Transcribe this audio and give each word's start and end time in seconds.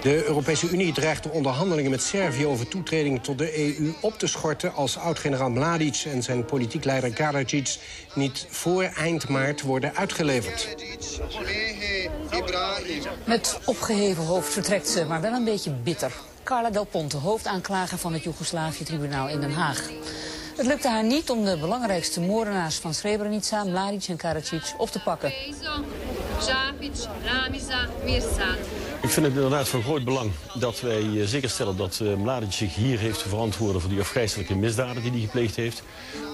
De 0.00 0.24
Europese 0.26 0.68
Unie 0.68 0.92
dreigt 0.92 1.22
de 1.22 1.30
onderhandelingen 1.30 1.90
met 1.90 2.02
Servië 2.02 2.46
over 2.46 2.68
toetreding 2.68 3.22
tot 3.22 3.38
de 3.38 3.76
EU 3.78 3.92
op 4.00 4.18
te 4.18 4.26
schorten 4.26 4.74
als 4.74 4.98
oud-generaal 4.98 5.50
Mladic 5.50 6.02
en 6.06 6.22
zijn 6.22 6.44
politiek 6.44 6.84
leider 6.84 7.12
Karadzic 7.12 7.76
niet 8.14 8.46
voor 8.50 8.82
eind 8.82 9.28
maart 9.28 9.62
worden 9.62 9.94
uitgeleverd. 9.94 10.76
Met 13.24 13.58
opgeheven 13.64 14.24
hoofd 14.24 14.52
vertrekt 14.52 14.88
ze, 14.88 15.04
maar 15.04 15.20
wel 15.20 15.32
een 15.32 15.44
beetje 15.44 15.70
bitter. 15.70 16.12
Carla 16.42 16.70
Del 16.70 16.84
Ponte, 16.84 17.16
hoofdaanklager 17.16 17.98
van 17.98 18.12
het 18.12 18.22
Joegoslavië-tribunaal 18.22 19.28
in 19.28 19.40
Den 19.40 19.52
Haag. 19.52 19.90
Het 20.56 20.66
lukte 20.66 20.88
haar 20.88 21.04
niet 21.04 21.30
om 21.30 21.44
de 21.44 21.58
belangrijkste 21.58 22.20
moordenaars 22.20 22.76
van 22.76 22.94
Srebrenica, 22.94 23.64
Mladic 23.64 24.04
en 24.08 24.16
Karadzic 24.16 24.74
op 24.76 24.90
te 24.90 25.02
pakken. 25.02 25.32
Ik 29.02 29.10
vind 29.10 29.26
het 29.26 29.34
inderdaad 29.34 29.68
van 29.68 29.82
groot 29.82 30.04
belang 30.04 30.30
dat 30.54 30.80
wij 30.80 31.00
eh, 31.00 31.26
zeker 31.26 31.50
stellen 31.50 31.76
dat 31.76 32.00
uh, 32.02 32.14
Mladic 32.14 32.52
zich 32.52 32.74
hier 32.74 32.98
heeft 32.98 33.22
te 33.22 33.28
verantwoorden 33.28 33.80
voor 33.80 33.90
die 33.90 34.00
afgrijzelijke 34.00 34.54
misdaden 34.54 35.02
die 35.02 35.10
hij 35.10 35.20
gepleegd 35.20 35.56
heeft. 35.56 35.82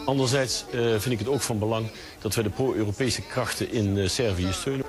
Anderzijds 0.05 0.65
uh, 0.71 0.91
vind 0.91 1.11
ik 1.11 1.19
het 1.19 1.29
ook 1.29 1.41
van 1.41 1.59
belang 1.59 1.91
dat 2.21 2.35
wij 2.35 2.45
de 2.45 2.51
pro-Europese 2.51 3.23
krachten 3.23 3.73
in 3.73 4.11
Servië 4.11 4.53
steunen. 4.53 4.85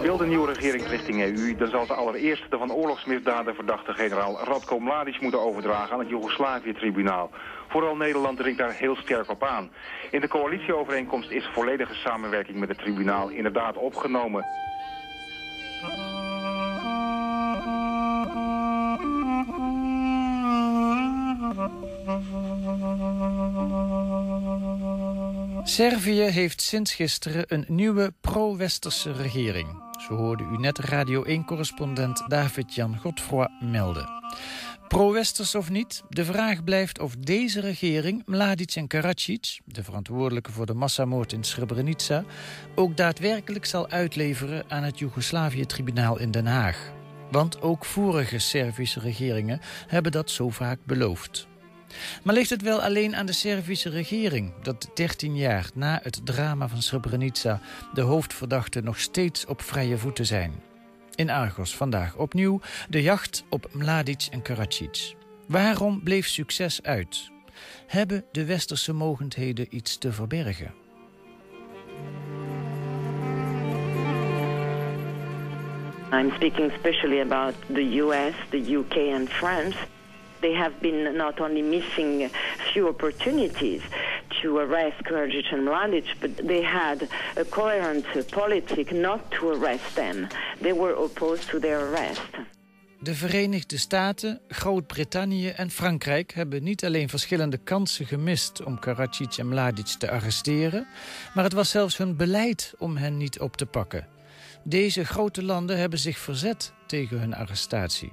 Wil 0.00 0.16
de 0.16 0.26
nieuwe 0.26 0.52
regering 0.52 0.86
richting 0.88 1.22
EU, 1.22 1.56
dan 1.56 1.68
zal 1.68 1.86
ze 1.86 1.94
allereerst 1.94 2.50
de 2.50 2.58
van 2.58 2.72
oorlogsmisdaden 2.72 3.54
verdachte 3.54 3.92
generaal 3.92 4.38
Radko 4.44 4.78
Mladic 4.78 5.20
moeten 5.20 5.40
overdragen 5.40 5.92
aan 5.92 5.98
het 5.98 6.08
Joegoslavië-tribunaal. 6.08 7.30
Vooral 7.68 7.96
Nederland 7.96 8.38
dringt 8.38 8.58
daar 8.58 8.72
heel 8.72 8.96
sterk 8.96 9.30
op 9.30 9.44
aan. 9.44 9.70
In 10.10 10.20
de 10.20 10.28
coalitieovereenkomst 10.28 11.30
is 11.30 11.48
volledige 11.52 11.94
samenwerking 11.94 12.58
met 12.58 12.68
het 12.68 12.78
tribunaal 12.78 13.28
inderdaad 13.28 13.76
opgenomen. 13.76 14.44
Servië 25.76 26.22
heeft 26.22 26.62
sinds 26.62 26.94
gisteren 26.94 27.44
een 27.48 27.64
nieuwe 27.68 28.12
pro-westerse 28.20 29.12
regering. 29.12 29.82
Zo 30.08 30.14
hoorde 30.14 30.42
u 30.52 30.56
net 30.56 30.78
Radio 30.78 31.24
1-correspondent 31.24 32.24
David-Jan 32.28 32.98
Godfroy 32.98 33.48
melden. 33.60 34.08
Pro-westers 34.88 35.54
of 35.54 35.70
niet, 35.70 36.02
de 36.08 36.24
vraag 36.24 36.64
blijft 36.64 37.00
of 37.00 37.16
deze 37.16 37.60
regering 37.60 38.22
Mladic 38.26 38.74
en 38.74 38.86
Karadzic... 38.86 39.60
de 39.64 39.84
verantwoordelijke 39.84 40.52
voor 40.52 40.66
de 40.66 40.74
massamoord 40.74 41.32
in 41.32 41.44
Srebrenica... 41.44 42.24
ook 42.74 42.96
daadwerkelijk 42.96 43.64
zal 43.64 43.88
uitleveren 43.88 44.64
aan 44.68 44.82
het 44.82 44.98
Joegoslavië-tribunaal 44.98 46.18
in 46.18 46.30
Den 46.30 46.46
Haag. 46.46 46.92
Want 47.30 47.62
ook 47.62 47.84
vorige 47.84 48.38
Servische 48.38 49.00
regeringen 49.00 49.60
hebben 49.86 50.12
dat 50.12 50.30
zo 50.30 50.50
vaak 50.50 50.78
beloofd. 50.84 51.46
Maar 52.22 52.34
ligt 52.34 52.50
het 52.50 52.62
wel 52.62 52.82
alleen 52.82 53.16
aan 53.16 53.26
de 53.26 53.32
Servische 53.32 53.90
regering... 53.90 54.52
dat 54.62 54.90
13 54.94 55.36
jaar 55.36 55.70
na 55.74 56.00
het 56.02 56.20
drama 56.24 56.68
van 56.68 56.82
Srebrenica... 56.82 57.60
de 57.94 58.00
hoofdverdachten 58.00 58.84
nog 58.84 59.00
steeds 59.00 59.46
op 59.46 59.62
vrije 59.62 59.98
voeten 59.98 60.26
zijn? 60.26 60.62
In 61.14 61.30
Argos 61.30 61.76
vandaag 61.76 62.16
opnieuw 62.16 62.60
de 62.88 63.02
jacht 63.02 63.44
op 63.48 63.68
Mladic 63.72 64.26
en 64.30 64.42
Karadzic. 64.42 65.14
Waarom 65.46 66.02
bleef 66.02 66.26
succes 66.26 66.82
uit? 66.82 67.30
Hebben 67.86 68.24
de 68.32 68.44
westerse 68.44 68.92
mogendheden 68.92 69.66
iets 69.70 69.98
te 69.98 70.12
verbergen? 70.12 70.74
I'm 76.12 76.32
speaking 76.34 76.72
especially 76.72 77.20
about 77.20 77.54
the 77.66 77.98
US, 77.98 78.34
the 78.50 78.74
UK 78.74 78.96
and 79.14 79.28
France. 79.28 79.76
They 80.40 80.54
have 80.54 80.72
been 80.80 81.16
not 81.16 81.40
only 81.40 81.62
missing 81.62 82.30
few 82.72 82.88
opportunities 82.88 83.82
to 84.42 84.58
arrest 84.58 85.02
Karadzic 85.02 85.52
and 85.52 85.64
Mladic, 85.64 86.06
but 86.20 86.36
they 86.46 86.62
had 86.62 87.08
a 87.36 87.44
coherent 87.44 88.06
policy 88.30 88.86
not 88.92 89.30
to 89.30 89.48
arrest 89.48 89.94
them. 89.94 90.26
They 90.60 90.72
were 90.72 90.94
opposed 90.94 91.48
to 91.48 91.58
their 91.58 91.80
arrest. 91.80 92.30
De 93.00 93.14
Verenigde 93.14 93.78
Staten, 93.78 94.40
Groot-Brittannië 94.48 95.48
en 95.48 95.70
Frankrijk 95.70 96.32
hebben 96.32 96.62
niet 96.62 96.84
alleen 96.84 97.08
verschillende 97.08 97.58
kansen 97.58 98.06
gemist 98.06 98.64
om 98.64 98.78
Karadzic 98.78 99.36
en 99.36 99.48
Mladic 99.48 99.86
te 99.86 100.10
arresteren, 100.10 100.86
maar 101.34 101.44
het 101.44 101.52
was 101.52 101.70
zelfs 101.70 101.96
hun 101.96 102.16
beleid 102.16 102.74
om 102.78 102.96
hen 102.96 103.16
niet 103.16 103.40
op 103.40 103.56
te 103.56 103.66
pakken. 103.66 104.08
Deze 104.64 105.04
grote 105.04 105.42
landen 105.42 105.78
hebben 105.78 105.98
zich 105.98 106.18
verzet 106.18 106.72
tegen 106.86 107.20
hun 107.20 107.34
arrestatie. 107.34 108.12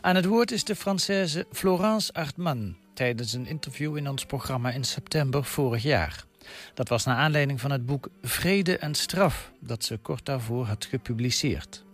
Aan 0.00 0.16
het 0.16 0.24
woord 0.24 0.50
is 0.50 0.64
de 0.64 0.76
Française 0.76 1.48
Florence 1.52 2.12
Artman 2.12 2.76
tijdens 2.94 3.32
een 3.32 3.46
interview 3.46 3.96
in 3.96 4.08
ons 4.08 4.24
programma 4.24 4.70
in 4.70 4.84
september 4.84 5.44
vorig 5.44 5.82
jaar. 5.82 6.24
Dat 6.74 6.88
was 6.88 7.04
naar 7.04 7.16
aanleiding 7.16 7.60
van 7.60 7.70
het 7.70 7.86
boek 7.86 8.08
Vrede 8.22 8.78
en 8.78 8.94
Straf 8.94 9.52
dat 9.60 9.84
ze 9.84 9.96
kort 9.96 10.24
daarvoor 10.24 10.66
had 10.66 10.84
gepubliceerd. 10.84 11.84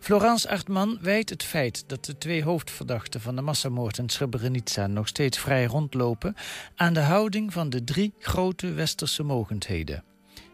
Florence 0.00 0.48
Artman 0.48 0.98
wijt 1.00 1.30
het 1.30 1.42
feit 1.42 1.84
dat 1.86 2.04
de 2.04 2.18
twee 2.18 2.42
hoofdverdachten 2.42 3.20
van 3.20 3.36
de 3.36 3.42
massamoord 3.42 3.98
in 3.98 4.08
Srebrenica 4.08 4.86
nog 4.86 5.08
steeds 5.08 5.38
vrij 5.38 5.64
rondlopen 5.64 6.34
aan 6.76 6.92
de 6.92 7.00
houding 7.00 7.52
van 7.52 7.70
de 7.70 7.84
drie 7.84 8.14
grote 8.18 8.72
westerse 8.72 9.22
mogendheden. 9.22 10.04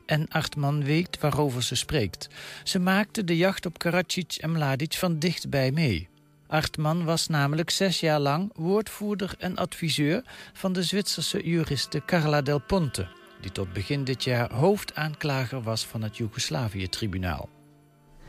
En 0.06 0.28
Artman 0.28 0.84
weet 0.84 1.20
waarover 1.20 1.62
ze 1.62 1.74
spreekt. 1.74 2.28
Ze 2.64 2.78
maakte 2.78 3.24
de 3.24 3.36
jacht 3.36 3.66
op 3.66 3.78
Karadzic 3.78 4.34
en 4.34 4.52
Mladic 4.52 4.94
van 4.94 5.18
dichtbij 5.18 5.70
mee. 5.70 6.08
Artman 6.52 7.04
was 7.04 7.28
namelijk 7.28 7.70
zes 7.70 8.00
jaar 8.00 8.20
lang 8.20 8.50
woordvoerder 8.54 9.34
en 9.38 9.56
adviseur 9.56 10.22
van 10.52 10.72
de 10.72 10.82
Zwitserse 10.82 11.42
juriste 11.42 12.02
Carla 12.04 12.42
Del 12.42 12.58
Ponte, 12.58 13.08
die 13.40 13.52
tot 13.52 13.72
begin 13.72 14.04
dit 14.04 14.24
jaar 14.24 14.52
hoofdaanklager 14.52 15.62
was 15.62 15.84
van 15.84 16.02
het 16.02 16.16
Joegoslavië-tribunaal. 16.16 17.48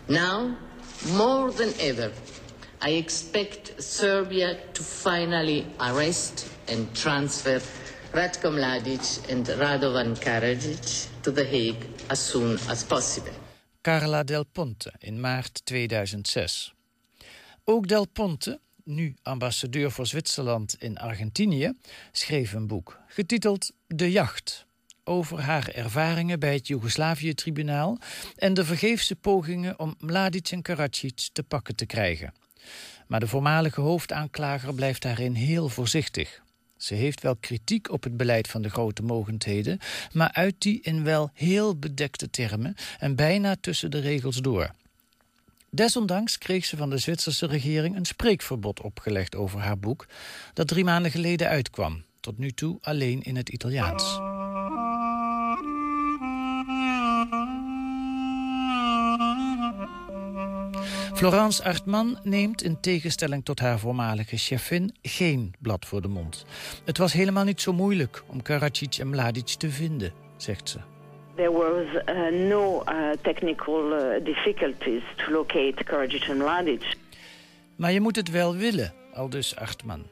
Now, 0.06 0.52
more 1.16 1.54
than 1.54 1.72
ever, 1.78 2.12
I 2.88 2.98
expect 2.98 3.84
Serbia 3.84 4.56
to 4.72 4.84
finally 4.84 5.66
arrest 5.78 6.48
and 6.72 6.96
transfer 6.96 7.62
Ratko 8.12 8.52
Mladic 8.52 9.20
and 9.32 9.50
Radovan 9.50 10.20
Karadzic 10.20 11.08
to 11.22 11.32
The 11.32 11.46
Hague 11.46 11.86
as 12.08 12.30
soon 12.30 12.60
as 12.70 12.84
possible. 12.84 13.34
Carla 13.82 14.24
Del 14.24 14.46
Ponte 14.52 14.92
in 15.00 15.20
maart 15.20 15.62
2006. 15.64 16.74
Ook 17.66 17.88
Del 17.88 18.08
Ponte, 18.08 18.60
nu 18.84 19.16
ambassadeur 19.22 19.92
voor 19.92 20.08
Zwitserland 20.08 20.76
in 20.80 20.98
Argentinië, 20.98 21.72
schreef 22.12 22.54
een 22.54 22.68
boek 22.68 23.00
getiteld 23.08 23.72
De 23.88 24.12
Jacht 24.12 24.66
over 25.04 25.40
haar 25.40 25.68
ervaringen 25.68 26.40
bij 26.40 26.54
het 26.54 26.68
Joegoslavië-tribunaal 26.68 27.98
en 28.36 28.54
de 28.54 28.66
vergeefse 28.66 29.16
pogingen 29.16 29.80
om 29.80 29.96
Mladic 30.00 30.48
en 30.50 30.62
Karadzic 30.62 31.30
te 31.34 31.44
pakken 31.44 31.76
te 31.76 31.86
krijgen. 31.86 32.34
Maar 33.08 33.20
de 33.20 33.28
voormalige 33.28 33.82
hoofdaanklager 33.82 34.74
blijft 34.74 35.02
daarin 35.02 35.34
heel 35.34 35.70
voorzichtig. 35.70 36.42
Ze 36.78 36.94
heeft 36.94 37.22
wel 37.22 37.36
kritiek 37.36 37.92
op 37.92 38.04
het 38.04 38.18
beleid 38.18 38.48
van 38.48 38.62
de 38.62 38.70
grote 38.70 39.04
mogendheden, 39.04 39.80
maar 40.12 40.32
uit 40.32 40.56
die 40.58 40.82
in 40.82 41.04
wel 41.04 41.30
heel 41.34 41.76
bedekte 41.76 42.30
termen 42.30 42.76
en 43.00 43.16
bijna 43.16 43.56
tussen 43.62 43.92
de 43.92 44.00
regels 44.00 44.38
door. 44.38 44.72
Desondanks 45.76 46.38
kreeg 46.38 46.66
ze 46.66 46.78
van 46.78 46.90
de 46.90 46.98
Zwitserse 46.98 47.46
regering 47.46 47.96
een 47.96 48.06
spreekverbod 48.06 48.82
opgelegd 48.82 49.36
over 49.36 49.60
haar 49.60 49.80
boek, 49.80 50.08
dat 50.54 50.68
drie 50.68 50.84
maanden 50.84 51.12
geleden 51.12 51.48
uitkwam, 51.48 52.04
tot 52.20 52.38
nu 52.38 52.52
toe 52.52 52.78
alleen 52.82 53.22
in 53.22 53.36
het 53.36 53.50
Italiaans. 53.50 54.04
Florence 61.14 61.64
Artman 61.64 62.20
neemt 62.24 62.64
in 62.64 62.80
tegenstelling 62.80 63.46
tot 63.46 63.60
haar 63.60 63.80
voormalige 63.80 64.38
chefin 64.38 64.96
geen 65.02 65.54
blad 65.60 65.86
voor 65.86 66.02
de 66.02 66.08
mond. 66.08 66.46
Het 66.86 66.98
was 66.98 67.14
helemaal 67.14 67.44
niet 67.44 67.62
zo 67.62 67.74
moeilijk 67.74 68.24
om 68.28 68.42
Karadzic 68.42 68.96
en 68.96 69.10
Mladic 69.10 69.48
te 69.48 69.70
vinden, 69.70 70.14
zegt 70.38 70.70
ze. 70.70 70.93
There 71.36 71.52
was 71.52 71.86
uh, 72.06 72.30
no 72.48 72.84
uh, 72.86 73.12
technical 73.22 73.92
uh, 73.92 74.24
difficulties 74.24 75.02
to 75.16 75.32
locate 75.32 75.84
Karadzic 75.84 76.30
and 76.30 76.38
Mladic. 76.38 76.96
Maar 77.76 77.92
je 77.92 78.02
moet 78.02 78.16
het 78.16 78.30
wel 78.30 78.56
willen, 78.56 78.94
aldus 79.14 79.56
Artman. 79.56 80.04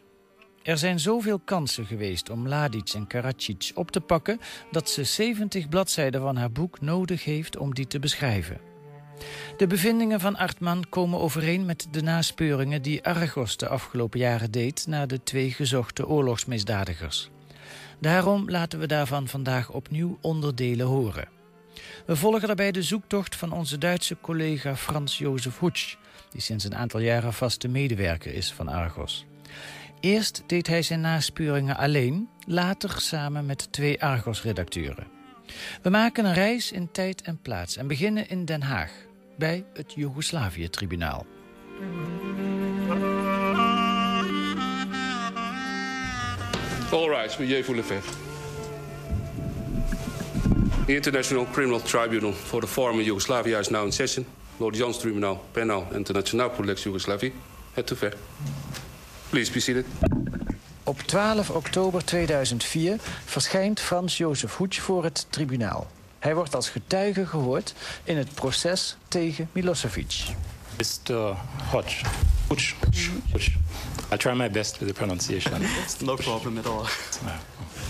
Er 0.63 0.77
zijn 0.77 0.99
zoveel 0.99 1.39
kansen 1.39 1.85
geweest 1.85 2.29
om 2.29 2.41
Mladic 2.41 2.89
en 2.89 3.07
Karadzic 3.07 3.71
op 3.73 3.91
te 3.91 4.01
pakken... 4.01 4.39
dat 4.71 4.89
ze 4.89 5.03
70 5.03 5.69
bladzijden 5.69 6.21
van 6.21 6.35
haar 6.35 6.51
boek 6.51 6.81
nodig 6.81 7.23
heeft 7.25 7.57
om 7.57 7.73
die 7.73 7.87
te 7.87 7.99
beschrijven. 7.99 8.59
De 9.57 9.67
bevindingen 9.67 10.19
van 10.19 10.35
Artman 10.35 10.85
komen 10.89 11.19
overeen 11.19 11.65
met 11.65 11.87
de 11.91 12.01
naspeuringen... 12.01 12.81
die 12.81 13.03
Argos 13.03 13.57
de 13.57 13.67
afgelopen 13.67 14.19
jaren 14.19 14.51
deed 14.51 14.85
naar 14.87 15.07
de 15.07 15.23
twee 15.23 15.51
gezochte 15.51 16.07
oorlogsmisdadigers. 16.07 17.29
Daarom 18.01 18.49
laten 18.49 18.79
we 18.79 18.87
daarvan 18.87 19.27
vandaag 19.27 19.69
opnieuw 19.69 20.17
onderdelen 20.21 20.85
horen. 20.85 21.27
We 22.05 22.15
volgen 22.15 22.47
daarbij 22.47 22.71
de 22.71 22.83
zoektocht 22.83 23.35
van 23.35 23.51
onze 23.51 23.77
Duitse 23.77 24.17
collega 24.21 24.75
Frans 24.75 25.17
Jozef 25.17 25.59
Hutsch... 25.59 25.95
die 26.31 26.41
sinds 26.41 26.63
een 26.63 26.75
aantal 26.75 26.99
jaren 26.99 27.33
vaste 27.33 27.67
medewerker 27.67 28.33
is 28.33 28.53
van 28.53 28.67
Argos. 28.67 29.25
Eerst 29.99 30.43
deed 30.47 30.67
hij 30.67 30.81
zijn 30.81 31.01
naspeuringen 31.01 31.77
alleen, 31.77 32.29
later 32.47 33.01
samen 33.01 33.45
met 33.45 33.71
twee 33.71 34.03
Argos-redacteuren. 34.03 35.07
We 35.81 35.89
maken 35.89 36.25
een 36.25 36.33
reis 36.33 36.71
in 36.71 36.91
tijd 36.91 37.21
en 37.21 37.41
plaats 37.41 37.77
en 37.77 37.87
beginnen 37.87 38.29
in 38.29 38.45
Den 38.45 38.61
Haag... 38.61 38.91
bij 39.37 39.65
het 39.73 39.93
Joegoslavië-tribunaal. 39.93 41.25
All 46.91 47.09
right, 47.09 47.39
meneer 47.39 47.63
Voulefef. 47.63 48.05
The 50.85 50.95
International 50.95 51.45
Criminal 51.51 51.81
Tribunal 51.81 52.33
for 52.33 52.61
the 52.61 52.67
former 52.67 53.01
Yugoslavia 53.01 53.59
is 53.59 53.69
now 53.69 53.85
in 53.85 53.91
session. 53.91 54.25
Lord 54.57 54.75
Jans 54.75 54.97
Tribunal, 54.97 55.43
Penal 55.51 55.87
Internationaal 55.93 56.51
voor 56.55 56.65
Lex 56.65 56.83
Yugoslavie. 56.83 57.33
Het 57.73 57.87
te 57.87 57.95
ver. 57.95 58.13
Please 59.29 59.51
be 59.51 59.59
seated. 59.59 59.85
Op 60.83 61.01
12 61.01 61.49
oktober 61.49 62.05
2004 62.05 62.97
verschijnt 63.25 63.79
Frans 63.79 64.17
Jozef 64.17 64.55
Hoetsch 64.55 64.81
voor 64.81 65.03
het 65.03 65.25
tribunaal. 65.29 65.87
Hij 66.19 66.35
wordt 66.35 66.55
als 66.55 66.69
getuige 66.69 67.25
gehoord 67.25 67.73
in 68.03 68.17
het 68.17 68.33
proces 68.33 68.97
tegen 69.07 69.49
Milosevic. 69.51 70.23
Mr. 70.77 71.35
Hodge. 71.69 72.05
I'll 74.11 74.17
try 74.17 74.33
my 74.33 74.49
best 74.49 74.79
with 74.79 74.87
the 74.87 74.93
pronunciation. 74.93 75.61
no 76.05 76.15
problem 76.15 76.57
at 76.57 76.65
all. 76.65 76.85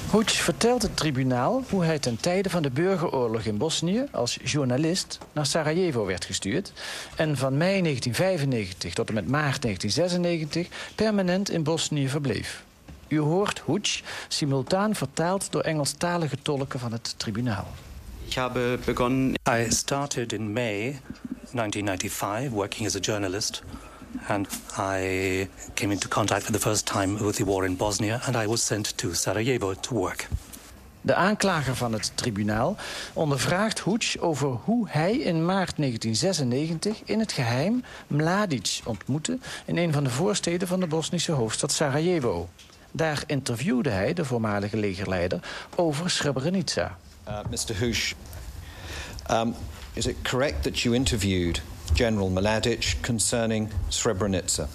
Hoetsch 0.09 0.41
vertelt 0.41 0.81
het 0.81 0.97
tribunaal 0.97 1.63
hoe 1.69 1.83
hij 1.83 1.99
ten 1.99 2.17
tijde 2.19 2.49
van 2.49 2.61
de 2.61 2.69
burgeroorlog 2.69 3.41
in 3.41 3.57
Bosnië 3.57 4.05
als 4.11 4.37
journalist 4.43 5.17
naar 5.31 5.45
Sarajevo 5.45 6.05
werd 6.05 6.25
gestuurd 6.25 6.73
en 7.15 7.37
van 7.37 7.57
mei 7.57 7.81
1995 7.81 8.93
tot 8.93 9.07
en 9.07 9.13
met 9.13 9.27
maart 9.27 9.61
1996 9.61 10.67
permanent 10.95 11.49
in 11.49 11.63
Bosnië 11.63 12.09
verbleef. 12.09 12.63
U 13.07 13.19
hoort 13.19 13.59
Hoetsch 13.59 14.01
simultaan 14.27 14.95
vertaald 14.95 15.51
door 15.51 15.61
Engelstalige 15.61 16.37
tolken 16.41 16.79
van 16.79 16.91
het 16.91 17.13
tribunaal. 17.17 17.67
Ik 18.25 18.33
heb 18.33 18.79
begonnen. 18.85 19.33
I 19.49 19.65
started 19.69 20.33
in 20.33 20.53
May 20.53 20.99
1995 21.51 22.49
working 22.49 22.87
as 22.87 22.95
a 22.95 22.99
journalist. 22.99 23.63
And 24.27 24.47
I 24.77 25.47
came 25.73 25.91
into 25.91 26.07
contact 26.07 26.43
for 26.43 26.51
the 26.51 26.59
first 26.59 26.85
time 26.85 27.17
with 27.17 27.35
the 27.35 27.45
war 27.45 27.65
in 27.65 27.75
Bosnia 27.75 28.21
and 28.25 28.35
I 28.35 28.47
was 28.47 28.65
sent 28.65 28.97
to 28.97 29.13
Sarajevo 29.13 29.73
to 29.73 29.95
work. 29.95 30.27
De 31.01 31.15
aanklager 31.15 31.75
van 31.75 31.93
het 31.93 32.11
tribunaal 32.15 32.75
ondervraagt 33.13 33.79
Hoetsch 33.79 34.17
over 34.17 34.47
hoe 34.47 34.87
hij 34.89 35.17
in 35.17 35.45
maart 35.45 35.77
1996 35.77 37.01
in 37.05 37.19
het 37.19 37.31
geheim 37.31 37.83
Mladic 38.07 38.79
ontmoette 38.85 39.37
in 39.65 39.77
een 39.77 39.93
van 39.93 40.03
de 40.03 40.09
voorsteden 40.09 40.67
van 40.67 40.79
de 40.79 40.87
Bosnische 40.87 41.31
hoofdstad 41.31 41.71
Sarajevo. 41.71 42.49
Daar 42.91 43.23
interviewde 43.27 43.89
hij 43.89 44.13
de 44.13 44.25
voormalige 44.25 44.77
legerleider 44.77 45.39
over 45.75 46.09
Srebrenica. 46.09 46.97
Uh, 47.27 47.39
Mr. 47.49 47.79
Hoesch, 47.79 48.13
um, 49.31 49.55
is 49.93 50.05
it 50.05 50.15
correct 50.23 50.63
that 50.63 50.79
you 50.79 50.95
interviewed 50.95 51.61
General 51.93 52.29
Mladic 52.29 53.01
concerning 53.01 53.69
Srebrenica? 53.89 54.67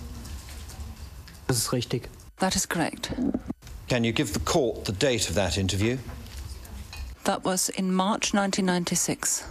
Dat 1.46 1.56
is 1.56 1.68
richtig. 1.72 2.08
That 2.38 2.54
is 2.54 2.66
correct. 2.66 3.12
Can 3.88 4.04
you 4.04 4.12
give 4.12 4.32
the 4.32 4.40
court 4.40 4.84
the 4.84 4.92
date 4.92 5.28
of 5.28 5.34
that 5.34 5.56
interview? 5.56 5.98
That 7.24 7.44
was 7.44 7.68
in 7.70 7.92
March 7.94 8.34
1996 8.34 9.44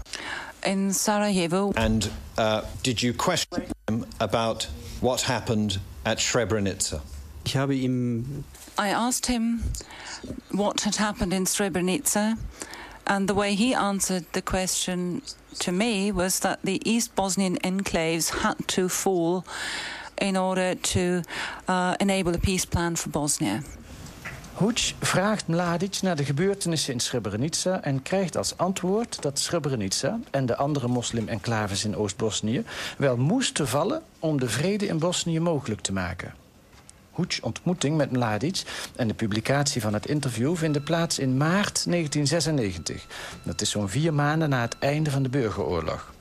in 0.66 0.94
Sarajevo. 0.94 1.74
And 1.76 2.10
uh, 2.38 2.62
did 2.84 3.02
you 3.02 3.14
question 3.14 3.66
him 3.88 4.06
about 4.20 4.68
what 5.02 5.22
happened 5.22 5.80
at 6.06 6.20
Srebrenica? 6.20 7.02
Ich 7.46 7.56
habe 7.56 7.76
ihm 7.76 8.44
I 8.78 8.90
asked 8.90 9.28
him 9.28 9.64
what 10.52 10.82
had 10.82 10.98
happened 10.98 11.34
in 11.34 11.46
Srebrenica, 11.46 12.38
and 13.06 13.28
the 13.28 13.34
way 13.34 13.56
he 13.56 13.74
answered 13.74 14.26
the 14.32 14.42
question 14.42 15.22
to 15.60 15.72
me 15.72 16.12
was 16.12 16.40
that 16.40 16.60
the 16.64 16.80
East 16.84 17.16
Bosnian 17.16 17.58
enclaves 17.64 18.30
had 18.30 18.68
to 18.68 18.90
fall 18.90 19.44
in 20.18 20.38
order 20.38 20.76
to 20.76 21.22
uh, 21.68 21.96
enable 22.00 22.34
a 22.34 22.38
peace 22.38 22.66
plan 22.66 22.96
for 22.96 23.10
Bosnia. 23.10 23.62
Hoetsch 24.56 24.94
vraagt 25.00 25.48
Mladic 25.48 26.02
naar 26.02 26.16
de 26.16 26.26
gebeurtenissen 26.26 26.94
in 26.94 27.00
Srebrenica... 27.00 27.82
en 27.84 28.02
krijgt 28.02 28.38
als 28.38 28.58
antwoord 28.58 29.22
dat 29.22 29.40
Srebrenica 29.40 30.20
en 30.32 30.46
de 30.46 30.56
andere 30.56 30.88
moslim-enclaves 30.88 31.86
in 31.86 31.96
Oost-Bosnië... 31.96 32.64
wel 32.98 33.18
moesten 33.18 33.68
vallen 33.68 34.04
om 34.20 34.40
de 34.40 34.50
vrede 34.50 34.86
in 34.88 35.00
Bosnië 35.00 35.40
mogelijk 35.40 35.82
te 35.82 35.94
maken. 35.94 36.34
Hoetsch 37.16 37.42
ontmoeting 37.42 37.98
met 37.98 38.12
Mladic 38.12 38.64
en 38.96 39.08
de 39.08 39.14
publicatie 39.14 39.82
van 39.82 39.94
het 39.94 40.08
interview... 40.08 40.56
vinden 40.56 40.84
plaats 40.84 41.20
in 41.20 41.38
maart 41.38 41.86
1996. 41.86 43.06
Dat 43.44 43.62
is 43.62 43.70
zo'n 43.70 43.90
vier 43.90 44.14
maanden 44.14 44.50
na 44.50 44.62
het 44.62 44.76
einde 44.80 45.12
van 45.12 45.24
de 45.24 45.30
burgeroorlog. 45.30 46.14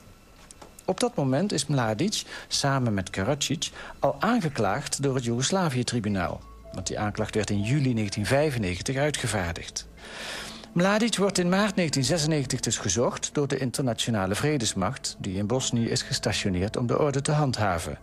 Op 0.85 0.99
dat 0.99 1.15
moment 1.15 1.51
is 1.51 1.65
Mladic, 1.65 2.23
samen 2.47 2.93
met 2.93 3.09
Karadzic... 3.09 3.69
al 3.99 4.15
aangeklaagd 4.19 5.03
door 5.03 5.15
het 5.15 5.23
Joegoslavië-tribunaal. 5.23 6.41
Want 6.73 6.87
die 6.87 6.99
aanklacht 6.99 7.35
werd 7.35 7.49
in 7.49 7.61
juli 7.61 7.93
1995 7.93 8.95
uitgevaardigd. 8.95 9.87
Mladic 10.75 11.17
wordt 11.17 11.37
in 11.37 11.49
maart 11.49 11.75
1996 11.75 12.59
dus 12.59 12.77
gezocht 12.77 13.29
door 13.33 13.47
de 13.47 13.57
internationale 13.57 14.35
vredesmacht... 14.35 15.15
die 15.19 15.37
in 15.37 15.47
Bosnië 15.47 15.89
is 15.89 16.01
gestationeerd 16.01 16.77
om 16.77 16.87
de 16.87 16.99
orde 16.99 17.21
te 17.21 17.31
handhaven. 17.31 17.97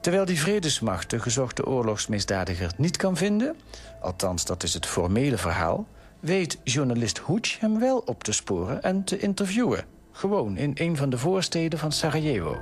Terwijl 0.00 0.24
die 0.24 0.40
vredesmacht 0.40 1.10
de 1.10 1.20
gezochte 1.20 1.66
oorlogsmisdadiger 1.66 2.72
niet 2.76 2.96
kan 2.96 3.16
vinden... 3.16 3.56
althans, 4.00 4.44
dat 4.44 4.62
is 4.62 4.74
het 4.74 4.86
formele 4.86 5.38
verhaal... 5.38 5.86
weet 6.20 6.58
journalist 6.64 7.18
Hoetsch 7.18 7.60
hem 7.60 7.78
wel 7.78 7.98
op 7.98 8.24
te 8.24 8.32
sporen 8.32 8.82
en 8.82 9.04
te 9.04 9.18
interviewen. 9.18 9.84
Gewoon 10.12 10.56
in 10.56 10.72
een 10.74 10.96
van 10.96 11.10
de 11.10 11.18
voorsteden 11.18 11.78
van 11.78 11.92
Sarajevo. 11.92 12.56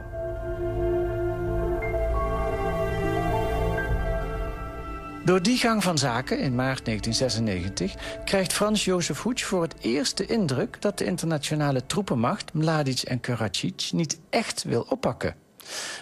Door 5.26 5.42
die 5.42 5.58
gang 5.58 5.82
van 5.82 5.98
zaken 5.98 6.38
in 6.38 6.54
maart 6.54 6.84
1996 6.84 7.94
krijgt 8.24 8.52
Frans 8.52 8.84
Jozef 8.84 9.22
Hoetsch 9.22 9.44
voor 9.44 9.62
het 9.62 9.74
eerst 9.80 10.16
de 10.16 10.26
indruk 10.26 10.82
dat 10.82 10.98
de 10.98 11.04
internationale 11.04 11.86
troepenmacht 11.86 12.52
Mladic 12.52 13.02
en 13.02 13.20
Karadzic 13.20 13.88
niet 13.92 14.20
echt 14.30 14.62
wil 14.62 14.86
oppakken. 14.88 15.34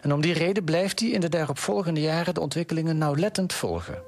En 0.02 0.12
om 0.12 0.20
die 0.20 0.32
reden 0.32 0.64
blijft 0.64 1.00
hij 1.00 1.08
in 1.08 1.20
de 1.20 1.28
daaropvolgende 1.28 2.00
jaren 2.00 2.34
de 2.34 2.40
ontwikkelingen 2.40 2.98
nauwlettend 2.98 3.52
volgen. 3.52 4.02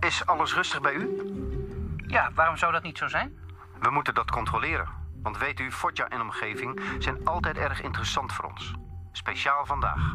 Is 0.00 0.26
alles 0.26 0.54
rustig 0.54 0.80
bij 0.80 0.94
u? 0.94 1.08
Ja, 2.06 2.30
waarom 2.34 2.56
zou 2.56 2.72
dat 2.72 2.82
niet 2.82 2.98
zo 2.98 3.08
zijn? 3.08 3.43
We 3.84 3.90
moeten 3.90 4.14
dat 4.14 4.30
controleren. 4.30 4.88
Want 5.22 5.38
weet 5.38 5.60
u, 5.60 5.72
Foggia 5.72 6.08
en 6.08 6.20
omgeving 6.20 6.80
zijn 6.98 7.24
altijd 7.24 7.56
erg 7.56 7.82
interessant 7.82 8.32
voor 8.32 8.44
ons. 8.44 8.74
Speciaal 9.12 9.66
vandaag. 9.66 10.14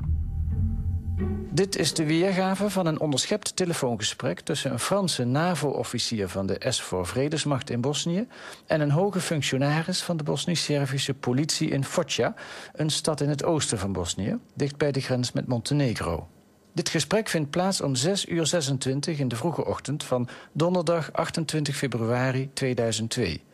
Dit 1.52 1.76
is 1.76 1.94
de 1.94 2.06
weergave 2.06 2.70
van 2.70 2.86
een 2.86 3.00
onderschept 3.00 3.56
telefoongesprek... 3.56 4.40
tussen 4.40 4.72
een 4.72 4.80
Franse 4.80 5.24
NAVO-officier 5.24 6.30
van 6.30 6.46
de 6.46 6.66
SVOR 6.68 7.08
Vredesmacht 7.08 7.70
in 7.70 7.82
Bosnië... 7.82 8.28
en 8.66 8.82
een 8.82 8.92
hoge 8.92 9.20
functionaris 9.20 10.02
van 10.02 10.18
de 10.18 10.24
Bosnisch-Servische 10.24 11.14
politie 11.14 11.70
in 11.70 11.84
Foggia... 11.84 12.34
een 12.74 12.90
stad 12.90 13.22
in 13.22 13.30
het 13.30 13.44
oosten 13.44 13.80
van 13.80 13.92
Bosnië, 13.92 14.38
dicht 14.56 14.78
bij 14.78 14.92
de 14.92 15.02
grens 15.02 15.32
met 15.32 15.48
Montenegro. 15.48 16.28
Dit 16.74 16.90
gesprek 16.90 17.28
vindt 17.28 17.50
plaats 17.50 17.82
om 17.82 17.96
6 17.96 18.28
uur 18.28 18.46
26 18.46 19.20
in 19.20 19.28
de 19.28 19.36
vroege 19.36 19.66
ochtend... 19.66 20.04
van 20.04 20.28
donderdag 20.52 21.14
28 21.14 21.76
februari 21.76 22.50
2002. 22.54 23.48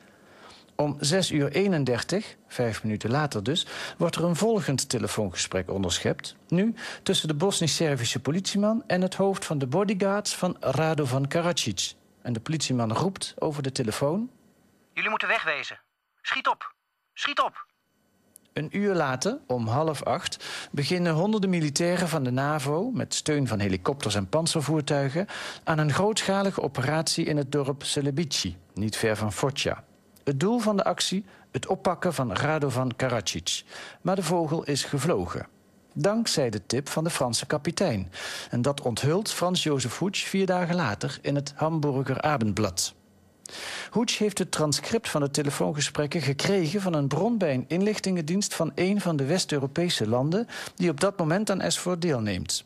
Om 0.76 0.98
6 1.00 1.32
uur 1.32 1.52
31, 1.52 2.36
vijf 2.48 2.84
minuten 2.84 3.12
later 3.12 3.44
dus, 3.44 3.68
wordt 3.98 4.16
er 4.16 4.24
een 4.24 4.36
volgend 4.36 4.90
telefoongesprek 4.90 5.70
onderschept. 5.70 6.36
Nu 6.48 6.74
tussen 7.04 7.28
de 7.28 7.34
Bosnisch-Servische 7.34 8.20
politieman 8.20 8.84
en 8.88 9.02
het 9.02 9.16
hoofd 9.16 9.46
van 9.46 9.58
de 9.58 9.68
bodyguards 9.68 10.36
van 10.36 10.58
Radovan 10.60 11.28
Karadzic. 11.28 11.94
En 12.22 12.34
de 12.34 12.40
politieman 12.40 12.94
roept 12.94 13.34
over 13.40 13.64
de 13.64 13.72
telefoon... 13.72 14.30
Jullie 14.94 15.10
moeten 15.10 15.28
wegwezen. 15.28 15.80
Schiet 16.22 16.48
op. 16.48 16.74
Schiet 17.14 17.42
op. 17.42 17.66
Een 18.54 18.78
uur 18.78 18.94
later, 18.94 19.40
om 19.48 19.68
half 19.68 20.04
acht, 20.04 20.46
beginnen 20.72 21.14
honderden 21.14 21.50
militairen 21.50 22.08
van 22.08 22.24
de 22.24 22.32
NAVO... 22.32 22.92
met 22.92 23.14
steun 23.14 23.48
van 23.48 23.60
helikopters 23.60 24.16
en 24.16 24.30
panzervoertuigen... 24.30 25.28
aan 25.64 25.78
een 25.78 25.94
grootschalige 25.94 26.62
operatie 26.62 27.26
in 27.26 27.38
het 27.38 27.52
dorp 27.52 27.84
Celebici, 27.84 28.58
niet 28.74 28.98
ver 28.98 29.16
van 29.16 29.34
Foggia. 29.34 29.84
Het 30.26 30.40
doel 30.40 30.60
van 30.60 30.78
de 30.78 30.84
actie? 30.84 31.26
Het 31.52 31.68
oppakken 31.68 32.14
van 32.14 32.34
Radovan 32.34 32.96
Karadzic. 32.96 33.64
Maar 34.02 34.16
de 34.16 34.24
vogel 34.24 34.64
is 34.64 34.84
gevlogen. 34.84 35.48
Dankzij 35.94 36.50
de 36.50 36.66
tip 36.66 36.90
van 36.90 37.04
de 37.04 37.10
Franse 37.10 37.46
kapitein. 37.46 38.12
En 38.50 38.62
dat 38.62 38.82
onthult 38.82 39.32
Frans 39.32 39.64
Jozef 39.64 39.98
Hoetsch 39.98 40.28
vier 40.28 40.46
dagen 40.46 40.76
later 40.76 41.20
in 41.22 41.36
het 41.36 41.54
Hamburger 41.56 42.22
Abendblad. 42.22 42.94
Hoetsch 43.90 44.20
heeft 44.20 44.38
het 44.38 44.52
transcript 44.52 45.10
van 45.10 45.22
de 45.22 45.32
telefoongesprekken 45.32 46.22
gekregen 46.22 46.82
van 46.82 46.94
een 46.94 47.08
bron 47.08 47.38
bij 47.38 47.54
een 47.54 47.66
inlichtingendienst 47.68 48.56
van 48.56 48.72
een 48.76 49.02
van 49.02 49.16
de 49.16 49.26
West-Europese 49.26 50.08
landen 50.08 50.48
die 50.76 50.90
op 50.90 51.00
dat 51.00 51.18
moment 51.18 51.52
aan 51.52 51.72
SVOR 51.72 52.00
deelneemt. 52.00 52.66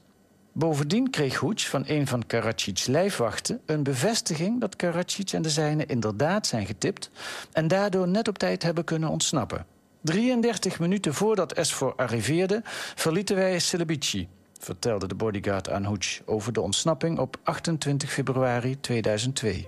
Bovendien 0.59 1.09
kreeg 1.09 1.35
Hoetsch 1.35 1.69
van 1.69 1.83
een 1.87 2.07
van 2.07 2.25
Karacic's 2.25 2.85
lijfwachten 2.85 3.61
een 3.65 3.83
bevestiging 3.83 4.59
dat 4.59 4.75
Karacic 4.75 5.31
en 5.31 5.41
de 5.41 5.49
zijnen 5.49 5.87
inderdaad 5.87 6.47
zijn 6.47 6.65
getipt 6.65 7.09
en 7.51 7.67
daardoor 7.67 8.07
net 8.07 8.27
op 8.27 8.37
tijd 8.37 8.63
hebben 8.63 8.83
kunnen 8.83 9.09
ontsnappen. 9.09 9.65
33 10.01 10.79
minuten 10.79 11.13
voordat 11.13 11.53
SVOR 11.61 11.93
arriveerde, 11.95 12.61
verlieten 12.95 13.35
wij 13.35 13.59
Celebici, 13.59 14.27
vertelde 14.59 15.07
de 15.07 15.15
bodyguard 15.15 15.69
aan 15.69 15.85
Hoetsch 15.85 16.21
over 16.25 16.53
de 16.53 16.61
ontsnapping 16.61 17.19
op 17.19 17.37
28 17.43 18.11
februari 18.11 18.79
2002. 18.79 19.67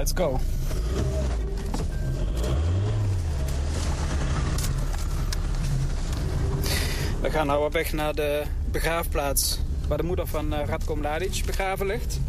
Let's 0.00 0.12
go. 0.14 0.38
We 7.20 7.30
gaan 7.30 7.46
nou 7.46 7.64
op 7.64 7.72
weg 7.72 7.92
naar 7.92 8.14
de 8.14 8.42
begraafplaats 8.70 9.60
waar 9.88 9.98
de 9.98 10.04
moeder 10.04 10.26
van 10.26 10.52
uh, 10.52 10.64
Radko 10.66 10.96
Mladic 10.96 11.42
begraven 11.46 11.86
ligt. 11.86 12.20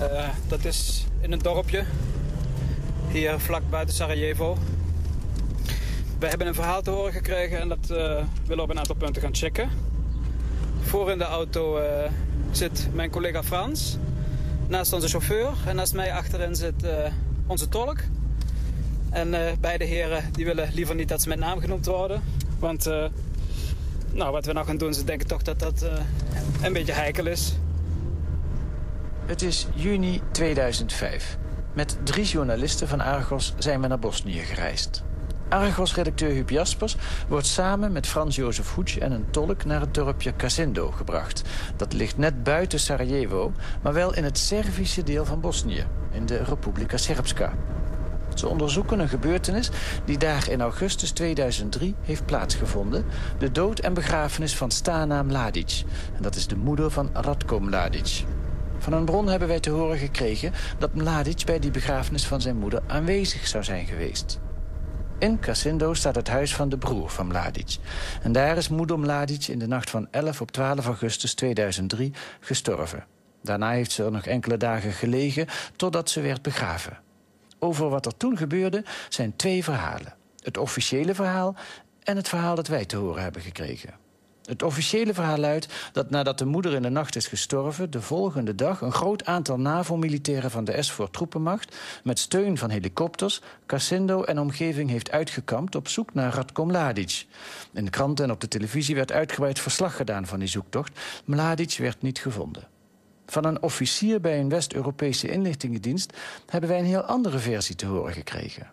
Uh, 0.00 0.28
dat 0.48 0.64
is 0.64 1.06
in 1.20 1.32
een 1.32 1.38
dorpje 1.38 1.84
hier 3.08 3.38
vlak 3.38 3.62
buiten 3.70 3.94
Sarajevo. 3.94 4.56
We 6.18 6.26
hebben 6.26 6.46
een 6.46 6.54
verhaal 6.54 6.82
te 6.82 6.90
horen 6.90 7.12
gekregen 7.12 7.58
en 7.58 7.68
dat 7.68 7.90
uh, 7.90 7.96
willen 7.96 8.26
we 8.46 8.62
op 8.62 8.70
een 8.70 8.78
aantal 8.78 8.96
punten 8.96 9.22
gaan 9.22 9.34
checken. 9.34 9.70
Voor 10.80 11.10
in 11.10 11.18
de 11.18 11.24
auto 11.24 11.80
zit 12.50 12.88
mijn 12.92 13.10
collega 13.10 13.42
Frans. 13.42 13.98
Naast 14.72 14.92
onze 14.92 15.08
chauffeur 15.08 15.52
en 15.66 15.76
naast 15.76 15.94
mij 15.94 16.12
achterin 16.12 16.56
zit 16.56 16.74
onze 17.46 17.68
tolk. 17.68 17.98
En 19.10 19.58
beide 19.60 19.84
heren 19.84 20.32
die 20.32 20.44
willen 20.44 20.68
liever 20.74 20.94
niet 20.94 21.08
dat 21.08 21.22
ze 21.22 21.28
met 21.28 21.38
naam 21.38 21.60
genoemd 21.60 21.86
worden. 21.86 22.22
Want 22.58 22.84
nou, 24.12 24.32
wat 24.32 24.46
we 24.46 24.52
nou 24.52 24.66
gaan 24.66 24.76
doen, 24.76 24.94
ze 24.94 25.04
denken 25.04 25.26
toch 25.26 25.42
dat 25.42 25.58
dat 25.58 25.86
een 26.62 26.72
beetje 26.72 26.92
heikel 26.92 27.26
is. 27.26 27.52
Het 29.26 29.42
is 29.42 29.66
juni 29.74 30.20
2005. 30.30 31.38
Met 31.72 31.96
drie 32.04 32.24
journalisten 32.24 32.88
van 32.88 33.00
Argos 33.00 33.54
zijn 33.58 33.80
we 33.80 33.86
naar 33.86 33.98
Bosnië 33.98 34.40
gereisd. 34.40 35.02
Argos-redacteur 35.52 36.30
Huub 36.30 36.50
Jaspers 36.50 36.96
wordt 37.28 37.46
samen 37.46 37.92
met 37.92 38.06
Frans-Jozef 38.06 38.74
Hoetsch 38.74 38.96
en 38.96 39.12
een 39.12 39.30
tolk 39.30 39.64
naar 39.64 39.80
het 39.80 39.94
dorpje 39.94 40.36
Casindo 40.36 40.90
gebracht. 40.90 41.42
Dat 41.76 41.92
ligt 41.92 42.18
net 42.18 42.42
buiten 42.42 42.80
Sarajevo, 42.80 43.52
maar 43.82 43.92
wel 43.92 44.14
in 44.14 44.24
het 44.24 44.38
Servische 44.38 45.02
deel 45.02 45.24
van 45.24 45.40
Bosnië, 45.40 45.86
in 46.10 46.26
de 46.26 46.36
Republika 46.36 46.96
Srpska. 46.96 47.52
Ze 48.34 48.48
onderzoeken 48.48 48.98
een 48.98 49.08
gebeurtenis 49.08 49.70
die 50.04 50.18
daar 50.18 50.50
in 50.50 50.60
augustus 50.60 51.10
2003 51.10 51.94
heeft 52.02 52.26
plaatsgevonden. 52.26 53.04
De 53.38 53.52
dood 53.52 53.78
en 53.78 53.94
begrafenis 53.94 54.56
van 54.56 54.70
Stana 54.70 55.22
Mladic. 55.22 55.82
En 56.16 56.22
dat 56.22 56.34
is 56.34 56.46
de 56.46 56.56
moeder 56.56 56.90
van 56.90 57.10
Radko 57.12 57.60
Mladic. 57.60 58.24
Van 58.78 58.92
een 58.92 59.04
bron 59.04 59.28
hebben 59.28 59.48
wij 59.48 59.60
te 59.60 59.70
horen 59.70 59.98
gekregen 59.98 60.52
dat 60.78 60.94
Mladic 60.94 61.42
bij 61.44 61.58
die 61.58 61.70
begrafenis 61.70 62.26
van 62.26 62.40
zijn 62.40 62.56
moeder 62.56 62.82
aanwezig 62.86 63.46
zou 63.46 63.64
zijn 63.64 63.86
geweest. 63.86 64.40
In 65.22 65.38
Casindo 65.40 65.94
staat 65.94 66.14
het 66.14 66.28
huis 66.28 66.54
van 66.54 66.68
de 66.68 66.78
broer 66.78 67.10
van 67.10 67.26
Mladic. 67.26 67.76
En 68.22 68.32
daar 68.32 68.56
is 68.56 68.68
moeder 68.68 68.98
Mladic 68.98 69.46
in 69.46 69.58
de 69.58 69.66
nacht 69.66 69.90
van 69.90 70.08
11 70.10 70.40
op 70.40 70.50
12 70.50 70.86
augustus 70.86 71.34
2003 71.34 72.12
gestorven. 72.40 73.06
Daarna 73.42 73.70
heeft 73.70 73.92
ze 73.92 74.04
er 74.04 74.12
nog 74.12 74.26
enkele 74.26 74.56
dagen 74.56 74.92
gelegen 74.92 75.46
totdat 75.76 76.10
ze 76.10 76.20
werd 76.20 76.42
begraven 76.42 76.98
over 77.58 77.88
wat 77.88 78.06
er 78.06 78.16
toen 78.16 78.36
gebeurde 78.36 78.84
zijn 79.08 79.36
twee 79.36 79.64
verhalen. 79.64 80.14
Het 80.42 80.58
officiële 80.58 81.14
verhaal 81.14 81.54
en 82.02 82.16
het 82.16 82.28
verhaal 82.28 82.54
dat 82.54 82.68
wij 82.68 82.84
te 82.84 82.96
horen 82.96 83.22
hebben 83.22 83.42
gekregen. 83.42 84.01
Het 84.44 84.62
officiële 84.62 85.14
verhaal 85.14 85.38
luidt 85.38 85.90
dat 85.92 86.10
nadat 86.10 86.38
de 86.38 86.44
moeder 86.44 86.72
in 86.72 86.82
de 86.82 86.88
nacht 86.88 87.16
is 87.16 87.26
gestorven... 87.26 87.90
de 87.90 88.00
volgende 88.00 88.54
dag 88.54 88.80
een 88.80 88.92
groot 88.92 89.24
aantal 89.24 89.58
NAVO-militairen 89.58 90.50
van 90.50 90.64
de 90.64 90.82
SVOR-troepenmacht... 90.82 91.76
met 92.04 92.18
steun 92.18 92.58
van 92.58 92.70
helikopters, 92.70 93.40
Casindo 93.66 94.22
en 94.22 94.38
omgeving 94.38 94.90
heeft 94.90 95.10
uitgekampt... 95.10 95.74
op 95.74 95.88
zoek 95.88 96.14
naar 96.14 96.34
Radko 96.34 96.64
Mladic. 96.64 97.26
In 97.72 97.84
de 97.84 97.90
kranten 97.90 98.24
en 98.24 98.30
op 98.30 98.40
de 98.40 98.48
televisie 98.48 98.94
werd 98.94 99.12
uitgebreid 99.12 99.60
verslag 99.60 99.96
gedaan 99.96 100.26
van 100.26 100.38
die 100.38 100.48
zoektocht. 100.48 101.00
Mladic 101.24 101.76
werd 101.78 102.02
niet 102.02 102.18
gevonden. 102.18 102.68
Van 103.26 103.44
een 103.44 103.62
officier 103.62 104.20
bij 104.20 104.40
een 104.40 104.48
West-Europese 104.48 105.30
inlichtingendienst... 105.30 106.12
hebben 106.46 106.70
wij 106.70 106.78
een 106.78 106.84
heel 106.84 107.02
andere 107.02 107.38
versie 107.38 107.76
te 107.76 107.86
horen 107.86 108.12
gekregen. 108.12 108.70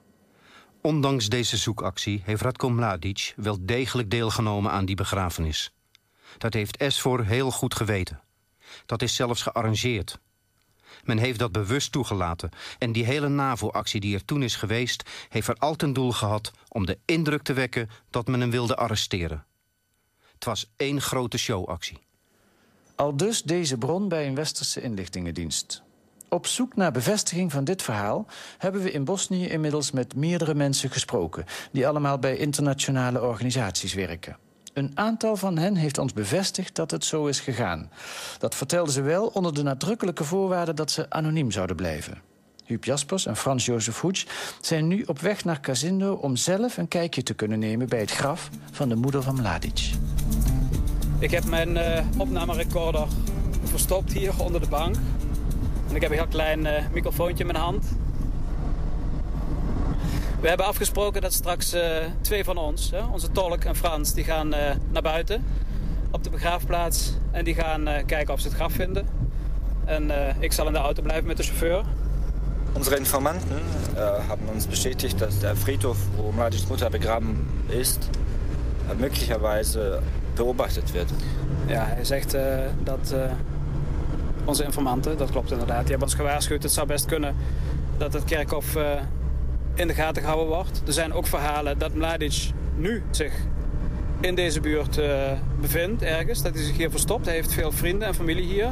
Ondanks 0.82 1.28
deze 1.28 1.58
zoekactie 1.58 2.22
heeft 2.26 2.42
Radko 2.42 2.70
Mladic 2.70 3.34
wel 3.36 3.58
degelijk 3.62 4.10
deelgenomen 4.10 4.72
aan 4.72 4.86
die 4.86 4.96
begrafenis. 4.96 5.72
Dat 6.38 6.54
heeft 6.54 6.84
SVOR 6.88 7.26
heel 7.26 7.52
goed 7.52 7.76
geweten. 7.76 8.22
Dat 8.86 9.02
is 9.02 9.16
zelfs 9.16 9.42
gearrangeerd. 9.42 10.20
Men 11.04 11.18
heeft 11.18 11.40
dat 11.40 11.52
bewust 11.52 11.92
toegelaten. 11.92 12.50
En 12.78 12.92
die 12.92 13.06
hele 13.06 13.28
NAVO-actie 13.28 14.00
die 14.00 14.16
er 14.16 14.26
toen 14.26 14.44
is 14.44 14.56
geweest... 14.56 15.10
heeft 15.30 15.48
er 15.48 15.56
al 15.56 15.76
ten 15.76 15.94
doel 15.94 16.12
gehad 16.12 16.52
om 16.68 16.86
de 16.86 17.00
indruk 17.06 17.42
te 17.42 17.54
wekken 17.54 17.90
dat 18.10 18.28
men 18.28 18.40
hem 18.40 18.52
wilde 18.52 18.76
arresteren. 18.76 19.46
Het 20.34 20.46
was 20.46 20.72
één 20.76 21.02
grote 21.02 21.38
showactie. 21.38 22.00
Al 22.96 23.18
dus 23.18 23.42
deze 23.42 23.78
bron 23.78 24.08
bij 24.08 24.28
een 24.28 24.36
westerse 24.36 24.82
inlichtingendienst. 24.82 25.84
Op 26.30 26.48
zoek 26.48 26.76
naar 26.76 26.92
bevestiging 26.92 27.52
van 27.52 27.64
dit 27.64 27.82
verhaal 27.82 28.26
hebben 28.58 28.82
we 28.82 28.92
in 28.92 29.04
Bosnië 29.04 29.48
inmiddels 29.48 29.92
met 29.92 30.16
meerdere 30.16 30.54
mensen 30.54 30.90
gesproken, 30.90 31.46
die 31.72 31.88
allemaal 31.88 32.20
bij 32.20 32.38
internationale 32.38 33.22
organisaties 33.22 33.94
werken. 33.94 34.38
Een 34.74 34.92
aantal 34.94 35.36
van 35.36 35.58
hen 35.58 35.76
heeft 35.76 35.98
ons 35.98 36.14
bevestigd 36.14 36.76
dat 36.76 36.92
het 36.92 37.06
zo 37.06 37.26
is 37.26 37.40
gegaan. 37.40 37.92
Dat 38.38 38.56
vertelden 38.56 38.94
ze 38.94 39.02
wel 39.02 39.28
onder 39.28 39.54
de 39.54 39.64
nadrukkelijke 39.64 40.24
voorwaarde 40.24 40.74
dat 40.74 40.92
ze 40.92 41.10
anoniem 41.10 41.52
zouden 41.52 41.76
blijven. 41.76 42.22
Huub 42.66 42.84
Jaspers 42.84 43.26
en 43.26 43.36
Frans 43.36 43.66
Jozef 43.66 44.00
Hoets 44.00 44.26
zijn 44.62 44.88
nu 44.88 45.04
op 45.04 45.20
weg 45.20 45.46
naar 45.46 45.60
Casindo 45.60 46.14
om 46.14 46.36
zelf 46.36 46.78
een 46.78 46.88
kijkje 46.88 47.24
te 47.24 47.34
kunnen 47.34 47.60
nemen 47.60 47.90
bij 47.90 48.00
het 48.00 48.12
graf 48.12 48.50
van 48.72 48.90
de 48.90 48.96
moeder 48.96 49.24
van 49.24 49.36
Mladic. 49.36 49.92
Ik 51.20 51.32
heb 51.32 51.46
mijn 51.46 51.70
uh, 51.70 52.00
opnamerecorder 52.18 53.08
verstopt 53.64 54.14
hier 54.14 54.34
onder 54.44 54.62
de 54.62 54.68
bank. 54.68 54.96
En 55.90 55.96
ik 55.96 56.02
heb 56.02 56.12
een 56.12 56.18
heel 56.18 56.28
klein 56.28 56.60
uh, 56.66 56.72
microfoontje 56.94 57.44
in 57.44 57.52
mijn 57.52 57.64
hand. 57.64 57.86
We 60.42 60.48
hebben 60.48 60.66
afgesproken 60.66 61.22
dat 61.22 61.34
straks 61.34 61.74
uh, 61.74 61.82
twee 62.22 62.44
van 62.44 62.58
ons, 62.58 62.92
hè, 62.92 63.04
onze 63.12 63.32
tolk 63.32 63.64
en 63.64 63.76
Frans, 63.76 64.14
die 64.14 64.24
gaan 64.24 64.50
naar 64.92 65.02
buiten 65.02 65.44
op 66.12 66.24
de 66.24 66.30
begraafplaats. 66.30 67.14
En 67.32 67.44
die 67.44 67.56
gaan 67.56 68.06
kijken 68.06 68.34
of 68.34 68.40
ze 68.40 68.48
het 68.48 68.56
graf 68.56 68.74
vinden. 68.74 69.08
En 69.86 70.12
ik 70.40 70.52
zal 70.52 70.68
in 70.68 70.74
de 70.74 70.80
auto 70.80 71.02
blijven 71.02 71.28
met 71.28 71.38
de 71.38 71.44
chauffeur. 71.44 71.84
Unsere 72.76 72.98
Informanten 72.98 73.62
haben 74.28 74.48
uns 74.54 74.68
bestätigt, 74.68 75.20
dass 75.20 75.40
der 75.40 75.56
Friedhof, 75.56 75.98
wo 76.16 76.32
Mladics 76.32 76.68
Mutter 76.68 76.90
begraben 76.90 77.48
ist, 77.68 78.10
äh, 78.90 78.96
möglicherweise 78.96 80.02
beobachtet 80.36 80.94
wird. 80.94 81.10
Ja, 81.68 81.86
hij 81.86 82.06
zegt 82.06 82.34
uh, 82.34 82.42
dat 82.84 83.12
uh, 83.14 83.32
onze 84.50 84.64
informanten, 84.64 85.18
dat 85.18 85.32
klopt 85.32 85.52
inderdaad, 85.52 85.80
die 85.80 85.90
hebben 85.90 86.08
ons 86.08 86.14
gewaarschuwd. 86.14 86.64
Het 86.64 86.72
zou 86.72 86.88
best 86.88 87.06
kunnen 87.06 87.36
dat 87.98 88.14
het 88.14 88.24
kerkhof 88.24 88.76
uh, 88.76 88.84
in 89.74 89.88
de 89.88 89.94
gaten 89.94 90.22
gehouden 90.22 90.48
wordt. 90.48 90.82
Er 90.86 90.94
zijn 90.94 91.14
ook 91.14 91.28
verhalen 91.28 91.78
dat 91.78 91.94
Mladic 91.94 92.52
nu 92.76 93.04
zich 93.12 93.34
in 94.20 94.36
deze 94.36 94.60
buurt 94.60 95.02
bevindt, 95.60 96.02
ergens. 96.02 96.42
Dat 96.42 96.54
hij 96.54 96.64
zich 96.64 96.78
hier 96.78 96.92
verstopt. 96.92 97.26
Hij 97.26 97.36
heeft 97.36 97.54
veel 97.54 97.72
vrienden 97.72 98.08
en 98.08 98.16
familie 98.16 98.46
hier. 98.46 98.70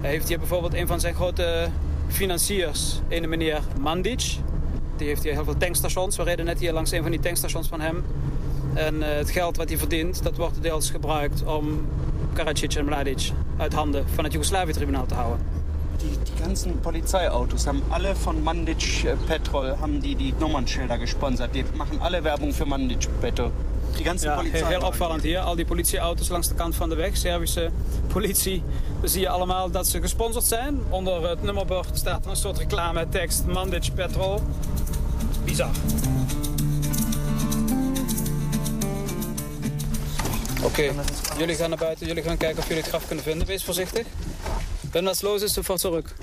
Hij 0.00 0.10
heeft 0.10 0.28
hier 0.28 0.38
bijvoorbeeld 0.38 0.74
een 0.74 0.86
van 0.86 1.00
zijn 1.00 1.14
grote 1.14 1.68
financiers, 2.08 3.00
een 3.08 3.28
meneer 3.28 3.60
Mandic. 3.80 4.36
Die 4.96 5.06
heeft 5.06 5.22
hier 5.22 5.32
heel 5.32 5.44
veel 5.44 5.56
tankstations. 5.56 6.16
We 6.16 6.22
reden 6.22 6.44
net 6.44 6.60
hier 6.60 6.72
langs 6.72 6.90
een 6.90 7.02
van 7.02 7.10
die 7.10 7.20
tankstations 7.20 7.68
van 7.68 7.80
hem. 7.80 8.04
En 8.74 8.94
uh, 8.94 9.06
het 9.08 9.30
geld 9.30 9.56
wat 9.56 9.68
hij 9.68 9.78
verdient, 9.78 10.22
dat 10.22 10.36
wordt 10.36 10.62
deels 10.62 10.90
gebruikt 10.90 11.44
om 11.44 11.86
Karadzic 12.32 12.74
en 12.74 12.84
Mladic 12.84 13.32
uit 13.56 13.72
handen 13.72 14.04
van 14.14 14.24
het 14.24 14.32
Joegoslavië-tribunaal 14.32 15.06
te 15.06 15.14
houden. 15.14 15.40
Die, 15.96 16.18
die 16.22 16.44
ganzen 16.44 16.80
Polizeiautos 16.80 17.66
haben 17.66 17.82
alle 17.88 18.14
von 18.14 18.42
Mandic 18.42 19.04
äh, 19.04 19.16
Petrol 19.26 19.76
haben 19.80 20.00
die 20.00 20.16
die 20.16 20.34
Nummernschilder 20.38 20.98
gesponsert. 20.98 21.54
Die 21.54 21.64
machen 21.74 22.00
alle 22.00 22.22
Werbung 22.22 22.52
für 22.52 22.66
Mandic 22.66 23.08
Petrol. 23.20 23.50
Ja, 24.04 24.40
heel, 24.42 24.66
heel 24.66 24.82
opvallend 24.82 25.22
hier. 25.22 25.40
Al 25.40 25.56
die 25.56 25.64
politieauto's 25.64 26.28
langs 26.28 26.48
de 26.48 26.54
kant 26.54 26.74
van 26.74 26.88
de 26.88 26.94
weg. 26.94 27.16
Servische 27.16 27.70
politie. 28.06 28.62
Dan 29.00 29.08
zie 29.08 29.20
je 29.20 29.28
allemaal 29.28 29.70
dat 29.70 29.86
ze 29.86 30.00
gesponsord 30.00 30.44
zijn. 30.44 30.80
Onder 30.88 31.28
het 31.28 31.42
nummerbord 31.42 31.88
staat 31.92 32.24
er 32.24 32.30
een 32.30 32.36
soort 32.36 32.58
reclame 32.58 33.08
tekst. 33.08 33.46
Mandic 33.46 33.90
Petrol. 33.94 34.40
Bizar. 35.44 35.70
Oké, 40.66 40.92
jullie 41.38 41.56
gaan 41.56 41.68
naar 41.68 41.78
buiten. 41.78 42.06
Jullie 42.06 42.22
gaan 42.22 42.36
kijken 42.36 42.58
of 42.58 42.66
jullie 42.68 42.82
het 42.82 42.90
graf 42.90 43.06
kunnen 43.06 43.24
vinden. 43.24 43.46
Wees 43.46 43.64
voorzichtig. 43.64 44.06
Wenn 44.92 45.04
was 45.04 45.20
los 45.20 45.42
ist, 45.42 45.54
sofort 45.54 45.80
zurück. 45.80 46.14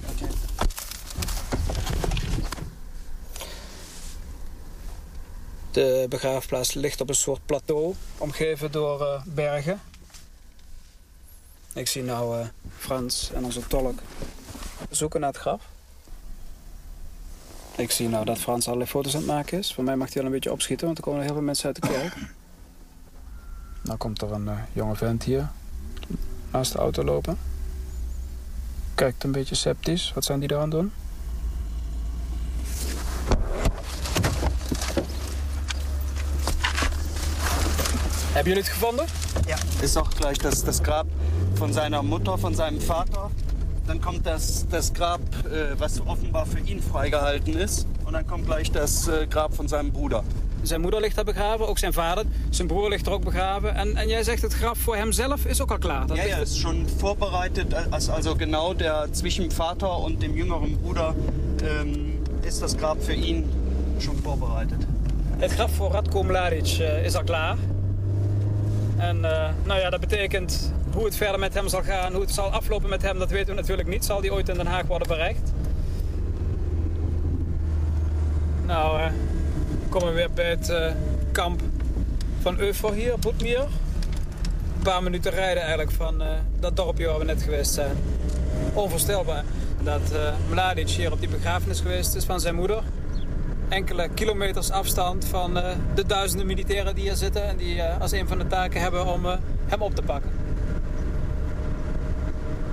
De 5.72 6.06
begraafplaats 6.10 6.74
ligt 6.74 7.02
op 7.02 7.10
een 7.10 7.16
soort 7.16 7.46
plateau, 7.46 7.96
omgeven 8.18 8.72
door 8.72 9.02
uh, 9.02 9.22
bergen. 9.26 9.82
Ik 11.74 11.88
zie 11.88 12.04
nou 12.04 12.40
uh, 12.40 12.46
Frans 12.78 13.32
en 13.34 13.46
onze 13.46 13.68
tolk 13.68 14.00
zoeken 14.90 15.20
naar 15.20 15.30
het 15.30 15.40
graf. 15.40 15.62
Ik 17.76 17.92
zie 17.92 18.10
nou 18.10 18.26
dat 18.26 18.38
Frans 18.38 18.66
allerlei 18.66 18.90
foto's 18.90 19.14
aan 19.14 19.22
het 19.22 19.30
maken 19.30 19.58
is. 19.58 19.74
Voor 19.74 19.84
mij 19.84 19.96
mag 19.96 20.08
hij 20.08 20.16
wel 20.16 20.26
een 20.26 20.32
beetje 20.32 20.52
opschieten, 20.52 20.86
want 20.86 20.98
er 20.98 21.04
komen 21.04 21.22
heel 21.22 21.34
veel 21.34 21.42
mensen 21.42 21.66
uit 21.66 21.82
de 21.82 21.88
kerk. 21.88 22.16
Nou 23.84 23.98
komt 23.98 24.22
er 24.22 24.32
een 24.32 24.46
uh, 24.46 24.58
jonge 24.74 24.96
vent 24.96 25.24
hier 25.24 25.50
naast 26.52 26.72
de 26.72 26.78
auto 26.78 27.04
lopen. 27.04 27.38
Kijkt 28.96 29.24
een 29.24 29.32
beetje 29.32 29.56
sceptisch. 29.56 30.12
Wat 30.16 30.24
zijn 30.26 30.40
die 30.40 30.48
daar 30.48 30.60
aan 30.60 30.70
doen? 30.70 30.92
Hebben 38.32 38.54
jullie 38.54 38.64
het 38.64 38.74
gevonden? 38.74 39.06
Ja. 39.46 39.58
Ist 39.82 39.98
auch 39.98 40.10
gleich 40.16 40.38
das, 40.38 40.64
das 40.64 40.80
Grab 40.82 41.08
von 41.54 41.74
seiner 41.74 42.04
Mutter, 42.04 42.38
von 42.38 42.56
seinem 42.56 42.82
Vater. 42.82 43.30
Dann 43.86 44.00
kommt 44.00 44.26
das, 44.26 44.66
das 44.70 44.92
Grab, 44.92 45.20
äh, 45.46 45.80
was 45.80 46.00
offenbar 46.00 46.46
für 46.46 46.60
ihn 46.60 46.82
freigehalten 46.82 47.54
ist. 47.54 47.86
Und 48.06 48.14
dann 48.14 48.26
kommt 48.26 48.46
gleich 48.46 48.72
das 48.72 49.08
äh, 49.08 49.28
Grab 49.28 49.54
von 49.54 49.68
seinem 49.68 49.92
Bruder. 49.92 50.24
Zijn 50.64 50.82
moeder 50.82 51.02
ligt 51.02 51.16
daar 51.16 51.26
begraven, 51.26 51.68
ook 51.68 51.78
zijn 51.78 51.94
vader. 51.94 52.24
Zijn 52.50 52.68
broer 52.68 52.90
ligt 52.90 53.06
er 53.06 53.12
ook 53.12 53.24
begraven. 53.24 53.76
En, 53.76 53.96
en 53.96 54.08
jij 54.08 54.24
zegt 54.24 54.42
het 54.42 54.54
graf 54.54 54.78
voor 54.78 54.96
hemzelf 54.96 55.46
is 55.46 55.62
ook 55.62 55.72
al 55.72 55.78
klaar. 55.78 56.08
Dat 56.08 56.18
ja, 56.18 56.24
ja, 56.24 56.38
ist 56.38 56.58
schon 56.58 56.88
vorbereitet. 56.98 57.74
Also, 57.90 58.36
genau 58.36 58.78
der 58.78 59.08
zwischen 59.12 59.52
Vater 59.52 59.98
und 60.04 60.22
dem 60.22 60.36
jüngeren 60.36 60.78
Bruder 60.82 61.16
ähm, 61.64 62.22
ist 62.42 62.62
das 62.62 62.78
Grab 62.78 63.04
für 63.04 63.16
ihn 63.16 63.50
schon 64.00 64.16
vorbereitet. 64.24 64.86
Het 65.38 65.52
graf 65.52 65.76
voor 65.76 65.92
Radko 65.92 66.24
Mladic 66.24 66.78
uh, 66.80 67.06
is 67.06 67.16
al 67.16 67.24
klaar. 67.24 67.58
En 68.98 69.18
uh, 69.18 69.50
nou 69.64 69.80
ja, 69.80 69.90
dat 69.90 70.00
betekent 70.00 70.74
hoe 70.94 71.06
het 71.06 71.16
verder 71.16 71.40
met 71.40 71.54
hem 71.54 71.68
zal 71.68 71.84
gaan, 71.84 72.12
hoe 72.14 72.22
het 72.22 72.32
zal 72.32 72.50
aflopen 72.50 72.90
met 72.90 73.02
hem, 73.02 73.20
dat 73.20 73.30
weten 73.30 73.48
we 73.48 73.62
natuurlijk 73.62 73.88
niet. 73.88 74.06
Zal 74.06 74.22
die 74.22 74.34
ooit 74.34 74.50
in 74.50 74.56
Den 74.56 74.68
Haag 74.68 74.86
worden 74.86 75.08
bereikt? 75.08 75.52
Nou, 78.66 79.00
uh, 79.00 79.06
komen 79.94 80.10
we 80.10 80.16
weer 80.16 80.32
bij 80.32 80.50
het 80.50 80.70
uh, 80.70 80.92
kamp 81.32 81.62
van 82.42 82.60
Eufor 82.60 82.94
hier, 82.94 83.20
Boetmier. 83.20 83.60
Een 83.60 84.84
paar 84.84 85.04
minuten 85.04 85.32
rijden 85.32 85.62
eigenlijk 85.62 85.92
van 85.92 86.22
uh, 86.22 86.28
dat 86.60 86.76
dorpje 86.76 87.08
waar 87.08 87.20
we 87.20 87.26
net 87.26 87.42
geweest 87.42 87.74
zijn. 87.74 87.98
Onvoorstelbaar 88.74 89.44
dat 89.84 90.02
uh, 90.14 90.34
Mladic 90.50 90.90
hier 90.90 91.12
op 91.12 91.20
die 91.20 91.30
begrafenis 91.30 91.80
geweest 91.80 92.16
is 92.16 92.26
van 92.26 92.40
zijn 92.40 92.56
moeder. 92.56 92.84
Enkele 93.70 94.10
kilometers 94.14 94.72
afstand 94.72 95.26
van 95.26 95.54
de 95.96 96.06
duizenden 96.06 96.48
militairen 96.48 96.96
die 96.96 97.04
hier 97.04 97.16
zitten... 97.16 97.44
en 97.44 97.58
die 97.58 97.84
als 97.84 98.12
een 98.12 98.28
van 98.28 98.38
de 98.38 98.48
taken 98.48 98.82
hebben 98.82 99.06
om 99.06 99.26
hem 99.66 99.82
op 99.82 99.96
te 99.96 100.02
pakken. 100.02 100.32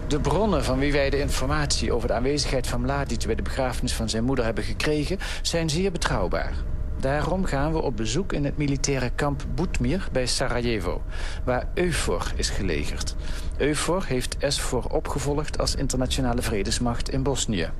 De 0.06 0.20
bronnen 0.20 0.64
van 0.64 0.78
wie 0.78 0.92
wij 0.92 1.10
de 1.10 1.18
informatie 1.18 1.92
over 1.92 2.08
de 2.08 2.14
aanwezigheid 2.14 2.66
van 2.66 2.80
Mladic... 2.80 3.26
bij 3.26 3.34
de 3.34 3.42
begrafenis 3.42 3.92
van 3.92 4.08
zijn 4.08 4.24
moeder 4.24 4.44
hebben 4.44 4.64
gekregen, 4.64 5.18
zijn 5.42 5.70
zeer 5.70 5.92
betrouwbaar. 5.92 6.52
Daarom 7.00 7.44
gaan 7.44 7.72
we 7.72 7.82
op 7.82 7.96
bezoek 7.96 8.32
in 8.32 8.44
het 8.44 8.56
militaire 8.56 9.10
kamp 9.10 9.44
Boetmir 9.54 10.08
bij 10.12 10.26
Sarajevo... 10.26 11.02
waar 11.44 11.68
EUFOR 11.74 12.32
is 12.36 12.50
gelegerd. 12.50 13.16
EUFOR 13.56 14.04
heeft 14.04 14.36
SFOR 14.40 14.84
opgevolgd 14.90 15.58
als 15.58 15.74
internationale 15.74 16.42
vredesmacht 16.42 17.10
in 17.10 17.22
Bosnië. 17.22 17.70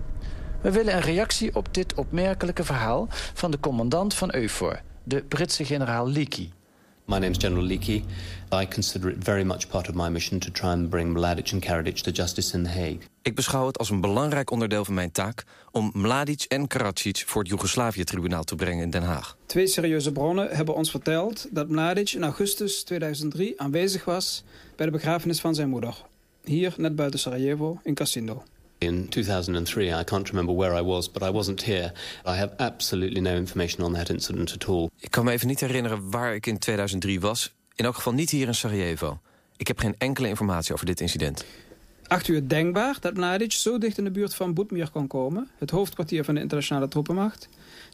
We 0.61 0.71
willen 0.71 0.95
een 0.95 1.01
reactie 1.01 1.55
op 1.55 1.75
dit 1.75 1.95
opmerkelijke 1.95 2.65
verhaal... 2.65 3.07
van 3.11 3.51
de 3.51 3.61
commandant 3.61 4.15
van 4.15 4.31
EUFOR, 4.31 4.81
de 5.03 5.23
Britse 5.23 5.65
generaal 5.65 6.09
Leakey. 6.09 6.51
My 7.11 7.19
name 7.19 7.31
is 7.31 7.39
General 7.39 7.67
Leakey. 7.67 8.05
I 8.53 8.67
consider 8.67 9.11
it 9.11 9.25
very 9.25 9.45
much 9.45 9.69
part 9.69 9.89
of 9.89 9.95
my 9.95 10.09
mission 10.09 10.39
to 10.39 10.51
try 10.51 10.71
and 10.71 10.91
bring 10.91 11.15
Mladic 11.15 11.53
and 11.53 11.65
Karadzic 11.65 12.03
to 12.03 12.11
justice 12.13 12.57
in 12.57 12.63
The 12.63 12.69
Hague. 12.69 12.99
Ik 13.23 13.35
beschouw 13.35 13.67
het 13.67 13.79
als 13.79 13.91
een 13.91 14.01
belangrijk 14.01 14.51
onderdeel 14.51 14.85
van 14.85 14.95
mijn 14.95 15.13
taak 15.13 15.45
om 15.71 15.91
Mladic 15.95 16.43
en 16.43 16.67
Karadzic 16.67 17.23
voor 17.27 17.41
het 17.41 17.51
Joegoslavië-tribunaal 17.51 18.45
te 18.45 18.55
brengen 18.55 18.83
in 18.83 18.91
Den 18.91 19.03
Haag. 19.03 19.37
Twee 19.47 19.67
serieuze 19.67 20.13
bronnen 20.13 20.57
hebben 20.57 20.75
ons 20.75 20.91
verteld 20.91 21.49
dat 21.51 21.69
Mladic 21.69 22.11
in 22.11 22.23
augustus 22.23 22.83
2003 22.83 23.61
aanwezig 23.61 24.05
was 24.05 24.45
bij 24.77 24.87
de 24.87 24.93
begrafenis 24.93 25.41
van 25.41 25.55
zijn 25.55 25.69
moeder. 25.69 25.95
Hier, 26.45 26.75
net 26.77 26.97
buiten 26.97 27.21
Sarajevo, 27.21 27.81
in 27.83 27.95
Cassindo. 27.95 28.43
In 28.81 29.09
2003, 29.09 30.01
I 30.01 30.05
can't 30.05 30.29
remember 30.29 30.55
where 30.55 30.81
I 30.81 30.83
was, 30.83 31.11
but 31.11 31.23
I 31.23 31.31
wasn't 31.31 31.63
here. 31.63 31.93
I 32.27 32.35
have 32.37 32.53
absolutely 32.57 33.21
no 33.21 33.35
information 33.35 33.85
on 33.85 33.93
that 33.93 34.09
incident 34.09 34.53
at 34.53 34.65
all. 34.69 34.91
Ik 34.99 35.11
kan 35.11 35.25
me 35.25 35.33
even 35.33 35.47
niet 35.47 35.61
herinneren 35.61 36.11
waar 36.11 36.35
ik 36.35 36.47
in 36.47 36.59
2003 36.59 37.21
was. 37.21 37.53
In 37.75 37.85
elk 37.85 37.95
geval 37.95 38.13
niet 38.13 38.31
hier 38.31 38.47
in 38.47 38.55
Sarajevo. 38.55 39.21
Ik 39.57 39.67
heb 39.67 39.79
geen 39.79 39.95
enkele 39.99 40.29
informatie 40.29 40.75
over 40.75 40.87
dit 40.87 41.01
incident. 41.01 41.45
Acht 42.07 42.29
u 42.29 42.35
het 42.35 42.51
denkbaar 42.51 42.97
dat 43.01 43.15
Mladic 43.15 43.53
zo 43.53 43.79
dicht 43.79 43.99
in 43.99 44.05
de 44.05 44.11
buurt 44.11 44.35
van 44.35 44.55
Boetmir 44.55 44.91
kon 44.91 45.07
komen... 45.07 45.49
het 45.59 45.71
hoofdkwartier 45.71 46.25
van 46.25 46.35
de 46.35 46.41
internationale 46.41 46.89
troepenmacht... 46.89 47.49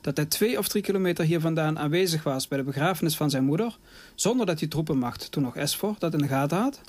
dat 0.07 0.17
hij 0.17 0.27
twee 0.27 0.59
of 0.59 0.69
drie 0.69 0.83
kilometer 0.83 1.25
hier 1.25 1.41
vandaan 1.41 1.79
aanwezig 1.79 2.23
was 2.23 2.49
bij 2.49 2.59
de 2.59 2.65
begrafenis 2.65 3.17
van 3.17 3.31
zijn 3.31 3.45
moeder... 3.45 3.79
zonder 4.15 4.47
dat 4.47 4.59
die 4.59 4.69
troepenmacht, 4.69 5.31
toen 5.31 5.43
nog 5.43 5.55
SFOR, 5.65 5.95
dat 5.99 6.13
in 6.13 6.19
de 6.19 6.29
gaten 6.29 6.59
had? 6.59 6.81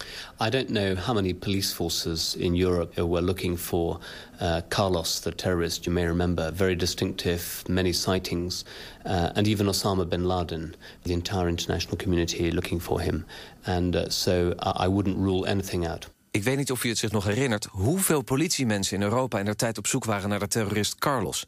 I 0.46 0.50
don't 0.50 0.66
know 0.66 0.98
how 0.98 1.16
many 1.16 1.34
police 1.34 1.76
forces 1.76 2.36
in 2.36 2.62
Europe 2.62 3.08
were 3.08 3.22
looking 3.22 3.60
for 3.60 4.00
uh, 4.42 4.56
Carlos, 4.70 5.20
the 5.20 5.36
terrorist, 5.36 5.84
you 5.84 5.96
may 5.96 6.06
remember. 6.06 6.56
Very 6.56 6.76
distinctive, 6.76 7.44
many 7.70 7.92
sightings. 7.92 8.66
Uh, 9.06 9.12
and 9.12 9.48
even 9.48 9.68
Osama 9.68 10.08
bin 10.08 10.26
Laden, 10.26 10.76
the 11.02 11.12
entire 11.14 11.50
international 11.50 11.98
community 11.98 12.52
looking 12.52 12.82
for 12.82 13.02
him. 13.02 13.26
And 13.64 13.96
uh, 13.96 14.10
so 14.10 14.54
I 14.84 14.88
wouldn't 14.88 15.18
rule 15.18 15.50
anything 15.50 15.88
out. 15.88 16.10
Ik 16.32 16.44
weet 16.44 16.58
niet 16.58 16.72
of 16.72 16.84
u 16.84 16.90
het 16.90 16.98
zich 16.98 17.12
nog 17.12 17.24
herinnert... 17.24 17.68
hoeveel 17.72 18.22
politiemensen 18.22 18.98
in 18.98 19.04
Europa 19.04 19.40
in 19.40 19.46
der 19.46 19.56
tijd 19.56 19.78
op 19.78 19.88
zoek 19.88 20.06
waren 20.06 20.30
naar 20.30 20.40
de 20.40 20.48
terrorist 20.48 20.96
Carlos. 20.96 21.46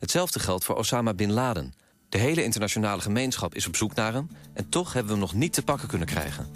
Hetzelfde 0.00 0.38
geldt 0.38 0.64
voor 0.64 0.76
Osama 0.76 1.14
Bin 1.14 1.32
Laden. 1.32 1.74
De 2.08 2.18
hele 2.18 2.44
internationale 2.44 3.00
gemeenschap 3.00 3.54
is 3.54 3.66
op 3.66 3.76
zoek 3.76 3.94
naar 3.94 4.12
hem... 4.12 4.30
en 4.52 4.68
toch 4.68 4.92
hebben 4.92 5.12
we 5.12 5.18
hem 5.18 5.28
nog 5.28 5.34
niet 5.34 5.52
te 5.52 5.62
pakken 5.62 5.88
kunnen 5.88 6.06
krijgen. 6.06 6.46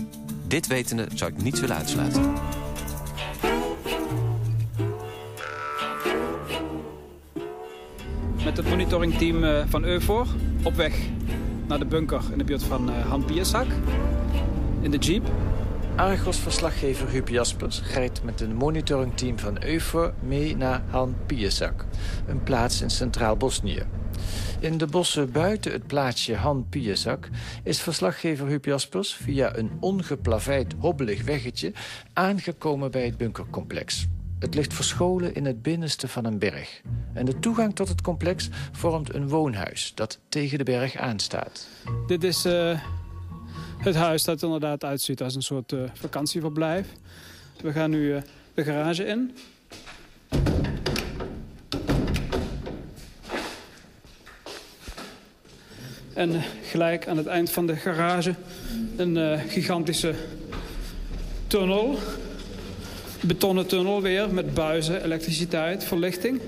Dit 0.46 0.66
wetende 0.66 1.08
zou 1.14 1.32
ik 1.32 1.42
niet 1.42 1.60
willen 1.60 1.76
uitsluiten. 1.76 2.32
Met 8.44 8.56
het 8.56 8.68
monitoringteam 8.68 9.44
eh, 9.44 9.64
van 9.68 9.84
EUFOR 9.84 10.26
op 10.62 10.74
weg 10.74 10.98
naar 11.66 11.78
de 11.78 11.86
bunker 11.86 12.22
in 12.32 12.38
de 12.38 12.44
buurt 12.44 12.62
van 12.62 12.90
eh, 12.90 13.08
Han 13.08 13.24
Piersak. 13.24 13.66
In 14.80 14.90
de 14.90 14.98
jeep 14.98 15.30
Argos-verslaggever 15.96 17.08
Huub 17.08 17.28
Jaspers 17.28 17.82
rijdt 17.82 18.22
met 18.22 18.40
een 18.40 18.54
monitoringteam 18.54 19.38
van 19.38 19.62
EUFOR 19.62 20.14
mee 20.22 20.56
naar 20.56 20.82
Han 20.90 21.16
Piesak, 21.26 21.84
een 22.26 22.42
plaats 22.42 22.80
in 22.80 22.90
centraal 22.90 23.36
Bosnië. 23.36 23.82
In 24.60 24.78
de 24.78 24.86
bossen 24.86 25.32
buiten 25.32 25.72
het 25.72 25.86
plaatsje 25.86 26.34
Han 26.34 26.66
Piesak 26.68 27.28
is 27.62 27.80
verslaggever 27.80 28.46
Huub 28.46 28.64
Jaspers 28.64 29.14
via 29.14 29.56
een 29.56 29.70
ongeplaveid 29.80 30.74
hobbelig 30.78 31.24
weggetje 31.24 31.72
aangekomen 32.12 32.90
bij 32.90 33.04
het 33.04 33.16
bunkercomplex. 33.16 34.06
Het 34.38 34.54
ligt 34.54 34.74
verscholen 34.74 35.34
in 35.34 35.44
het 35.44 35.62
binnenste 35.62 36.08
van 36.08 36.24
een 36.24 36.38
berg. 36.38 36.82
En 37.12 37.24
de 37.24 37.38
toegang 37.38 37.74
tot 37.74 37.88
het 37.88 38.00
complex 38.00 38.48
vormt 38.72 39.14
een 39.14 39.28
woonhuis 39.28 39.92
dat 39.94 40.20
tegen 40.28 40.58
de 40.58 40.64
berg 40.64 40.96
aanstaat. 40.96 41.68
Dit 42.06 42.24
is 42.24 42.46
uh, 42.46 42.80
het 43.84 43.94
huis 43.94 44.24
dat 44.24 44.38
er 44.38 44.44
inderdaad 44.44 44.84
uitziet 44.84 45.22
als 45.22 45.34
een 45.34 45.42
soort 45.42 45.72
uh, 45.72 45.80
vakantieverblijf. 45.92 46.86
We 47.60 47.72
gaan 47.72 47.90
nu 47.90 48.14
uh, 48.14 48.20
de 48.54 48.64
garage 48.64 49.04
in. 49.04 49.36
En 56.14 56.42
gelijk 56.62 57.08
aan 57.08 57.16
het 57.16 57.26
eind 57.26 57.50
van 57.50 57.66
de 57.66 57.76
garage 57.76 58.34
een 58.96 59.38
gigantische 59.38 60.14
tunnel 61.46 61.98
betonnen 63.26 63.66
tunnel 63.66 64.02
weer 64.02 64.34
met 64.34 64.54
buizen, 64.54 65.04
elektriciteit, 65.04 65.84
verlichting. 65.84 66.40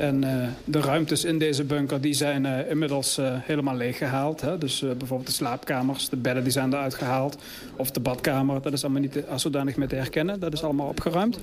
En 0.00 0.24
uh, 0.24 0.48
de 0.64 0.80
ruimtes 0.80 1.24
in 1.24 1.38
deze 1.38 1.64
bunker 1.64 2.00
die 2.00 2.14
zijn 2.14 2.44
uh, 2.44 2.70
inmiddels 2.70 3.18
uh, 3.18 3.36
helemaal 3.40 3.76
leeggehaald. 3.76 4.40
Hè? 4.40 4.58
Dus 4.58 4.80
bijvoorbeeld 4.80 5.26
de 5.26 5.32
slaapkamers, 5.32 6.08
de 6.08 6.16
bedden 6.16 6.42
die 6.42 6.52
zijn 6.52 6.72
eruit 6.72 6.94
gehaald. 6.94 7.36
Of 7.76 7.90
de 7.90 8.00
badkamer, 8.00 8.62
dat 8.62 8.72
is 8.72 8.84
allemaal 8.84 9.00
niet 9.00 9.26
als 9.28 9.42
zodanig 9.42 9.76
meer 9.76 9.88
te 9.88 9.94
herkennen. 9.94 10.40
Dat 10.40 10.52
is 10.52 10.62
allemaal 10.62 10.88
opgeruimd. 10.88 11.38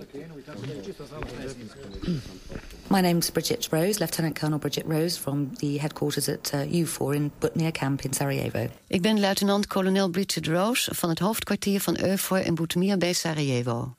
My 2.87 2.99
name 2.99 3.17
is 3.17 3.29
Bridget 3.29 3.67
Rose, 3.71 3.99
Lieutenant 3.99 4.39
Colonel 4.39 4.59
Bridget 4.59 4.85
Rose... 4.87 5.19
from 5.19 5.55
the 5.55 5.77
headquarters 5.79 6.29
at 6.29 6.53
U4 6.71 7.13
in 7.13 7.31
Butnia 7.39 7.71
Camp 7.71 8.01
in 8.01 8.13
Sarajevo. 8.13 8.67
Ik 8.87 9.01
ben 9.01 9.19
luitenant-kolonel 9.19 10.09
Bridget 10.09 10.47
Rose 10.47 10.95
van 10.95 11.09
het 11.09 11.19
hoofdkwartier 11.19 11.79
van 11.79 11.97
EUFOR 11.97 12.39
in 12.39 12.55
Butmir 12.55 12.97
bij 12.97 13.13
Sarajevo. 13.13 13.96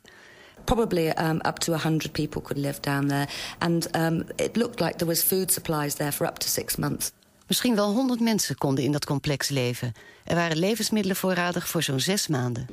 Probably 0.68 1.08
um, 1.16 1.40
up 1.44 1.58
to 1.58 1.70
100 1.72 2.12
people 2.12 2.40
could 2.42 2.58
live 2.58 2.80
down 2.80 3.08
there. 3.08 3.26
And 3.58 3.86
um, 3.94 4.24
it 4.36 4.56
looked 4.56 4.80
like 4.80 4.96
there 4.96 5.08
was 5.08 5.22
food 5.22 5.50
supplies 5.50 5.94
there 5.94 6.12
for 6.12 6.26
up 6.26 6.38
to 6.38 6.48
six 6.48 6.76
months. 6.76 7.12
Misschien 7.46 7.74
wel 7.74 7.86
100 7.86 8.20
mensen 8.20 8.56
konden 8.56 8.84
in 8.84 8.92
dat 8.92 9.04
complex 9.04 9.48
leven. 9.48 9.92
Er 10.24 10.34
waren 10.34 10.56
levensmiddelen 10.56 11.16
voorradig 11.16 11.68
voor 11.68 11.82
zo'n 11.82 12.00
zes 12.00 12.26
maanden. 12.26 12.66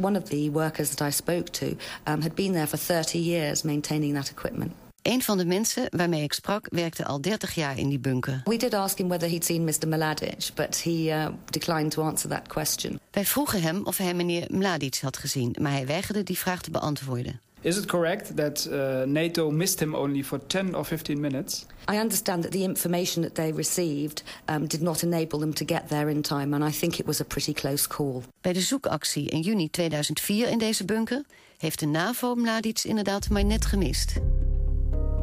One 0.00 0.18
of 0.18 0.24
the 0.24 0.50
workers 0.52 0.88
that 0.88 1.08
I 1.08 1.10
spoke 1.10 1.50
to 1.50 1.66
um, 1.66 2.20
had 2.20 2.34
been 2.34 2.52
there 2.52 2.66
for 2.66 2.78
30 2.78 3.18
years 3.18 3.62
maintaining 3.62 4.14
that 4.14 4.30
equipment. 4.30 4.72
Een 5.02 5.22
van 5.22 5.38
de 5.38 5.44
mensen 5.44 5.86
waarmee 5.90 6.22
ik 6.22 6.32
sprak 6.32 6.66
werkte 6.70 7.04
al 7.04 7.20
30 7.20 7.54
jaar 7.54 7.78
in 7.78 7.88
die 7.88 7.98
bunker. 7.98 8.40
We 8.44 8.56
did 8.56 8.74
ask 8.74 8.98
him 8.98 9.08
whether 9.08 9.28
he'd 9.28 9.44
seen 9.44 9.64
Mr. 9.64 9.88
Mladic, 9.88 10.50
but 10.54 10.82
he 10.82 10.90
uh, 10.90 11.26
declined 11.50 11.90
to 11.90 12.02
answer 12.02 12.30
that 12.30 12.48
question. 12.48 13.00
Wij 13.10 13.24
vroegen 13.24 13.62
hem 13.62 13.86
of 13.86 13.96
hij 13.96 14.14
meneer 14.14 14.46
Mladic 14.50 14.98
had 15.00 15.16
gezien, 15.16 15.56
maar 15.60 15.72
hij 15.72 15.86
weigerde 15.86 16.22
die 16.22 16.38
vraag 16.38 16.62
te 16.62 16.70
beantwoorden. 16.70 17.40
Is 17.62 17.76
it 17.76 17.86
correct 17.86 18.36
that 18.36 18.68
uh, 18.70 19.02
NATO 19.06 19.50
missed 19.50 19.80
him 19.80 19.94
only 19.94 20.24
for 20.24 20.46
10 20.46 20.74
or 20.74 20.84
15 20.84 21.20
minutes? 21.20 21.66
I 21.92 21.96
understand 21.96 22.42
that 22.42 22.52
the 22.52 22.62
information 22.62 23.22
that 23.22 23.34
they 23.34 23.52
received 23.52 24.22
um, 24.50 24.66
did 24.66 24.80
not 24.80 25.02
enable 25.02 25.38
them 25.38 25.54
to 25.54 25.64
get 25.66 25.88
there 25.88 26.10
in 26.10 26.22
time, 26.22 26.54
and 26.54 26.74
I 26.74 26.78
think 26.78 26.98
it 26.98 27.06
was 27.06 27.20
a 27.20 27.24
pretty 27.24 27.52
close 27.52 27.88
call. 27.88 28.22
Bij 28.40 28.52
de 28.52 28.60
zoekactie 28.60 29.28
in 29.28 29.40
juni 29.40 29.70
2004 29.70 30.48
in 30.48 30.58
deze 30.58 30.84
bunker 30.84 31.24
heeft 31.58 31.78
de 31.78 31.86
NAVO 31.86 32.34
Mladic 32.34 32.80
inderdaad 32.84 33.28
maar 33.30 33.44
net 33.44 33.64
gemist. 33.64 34.20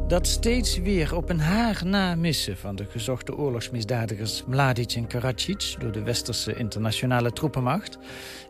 Dat 0.08 0.26
steeds 0.26 0.78
weer 0.78 1.16
op 1.16 1.28
een 1.30 1.40
haar 1.40 1.80
na 1.84 2.14
missen 2.14 2.56
van 2.56 2.76
de 2.76 2.84
gezochte 2.84 3.36
oorlogsmisdadigers 3.36 4.44
Mladic 4.46 4.92
en 4.92 5.06
Karadzic 5.06 5.74
door 5.78 5.92
de 5.92 6.02
westerse 6.02 6.54
internationale 6.54 7.32
troepenmacht 7.32 7.98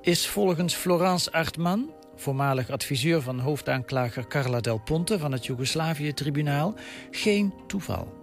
is 0.01 0.29
volgens 0.29 0.75
Florence 0.75 1.33
Artman, 1.33 1.91
voormalig 2.15 2.71
adviseur 2.71 3.23
van 3.23 3.39
hoofdaanklager 3.39 4.27
Carla 4.27 4.61
Del 4.61 4.81
Ponte 4.85 5.19
van 5.19 5.33
het 5.33 5.47
Joegoslavië-tribunaal, 5.47 6.75
geen 7.11 7.53
toeval. 7.67 8.17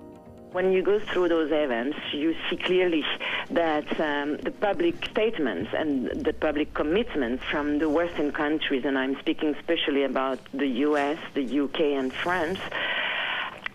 When 0.52 0.71
you 0.71 0.84
go 0.84 1.00
through 1.06 1.30
those 1.30 1.63
events, 1.63 1.98
you 2.12 2.36
see 2.50 2.58
clearly 2.58 3.04
that 3.54 4.00
um, 4.00 4.38
the 4.43 4.54
public 4.60 4.95
statements 5.10 5.74
and 5.74 6.24
the 6.24 6.34
public 6.34 6.67
commitments 6.74 7.43
from 7.43 7.78
the 7.78 7.89
Western 7.89 8.32
countries, 8.32 8.86
and 8.86 8.98
I'm 8.98 9.15
speaking 9.19 9.56
especially 9.56 10.04
about 10.04 10.38
the 10.52 10.86
US, 10.88 11.17
the 11.34 11.60
UK 11.60 11.80
and 11.80 12.13
France, 12.13 12.60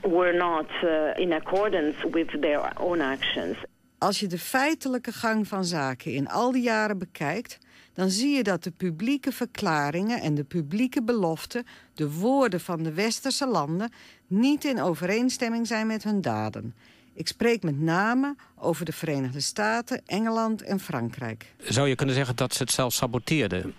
were 0.02 0.32
not 0.32 0.66
uh, 0.84 1.24
in 1.24 1.32
accordance 1.32 2.10
with 2.10 2.40
their 2.40 2.70
own 2.78 3.00
actions. 3.00 3.56
Als 3.98 4.20
je 4.20 4.26
de 4.26 4.38
feitelijke 4.38 5.12
gang 5.12 5.48
van 5.48 5.64
zaken 5.64 6.12
in 6.12 6.28
al 6.28 6.52
die 6.52 6.62
jaren 6.62 6.98
bekijkt, 6.98 7.58
dan 7.94 8.10
zie 8.10 8.36
je 8.36 8.42
dat 8.42 8.64
de 8.64 8.70
publieke 8.70 9.32
verklaringen 9.32 10.20
en 10.20 10.34
de 10.34 10.44
publieke 10.44 11.02
beloften, 11.02 11.66
de 11.94 12.12
woorden 12.12 12.60
van 12.60 12.82
de 12.82 12.92
westerse 12.92 13.46
landen, 13.46 13.92
niet 14.26 14.64
in 14.64 14.80
overeenstemming 14.80 15.66
zijn 15.66 15.86
met 15.86 16.02
hun 16.02 16.20
daden. 16.20 16.74
Ik 17.14 17.28
spreek 17.28 17.62
met 17.62 17.80
name 17.80 18.36
over 18.56 18.84
de 18.84 18.92
Verenigde 18.92 19.40
Staten, 19.40 20.02
Engeland 20.06 20.62
en 20.62 20.80
Frankrijk. 20.80 21.54
Zou 21.58 21.88
je 21.88 21.94
kunnen 21.94 22.14
zeggen 22.14 22.36
dat 22.36 22.54
ze 22.54 22.62
het 22.62 22.72
zelf 22.72 22.92
saboteerden? 22.92 23.74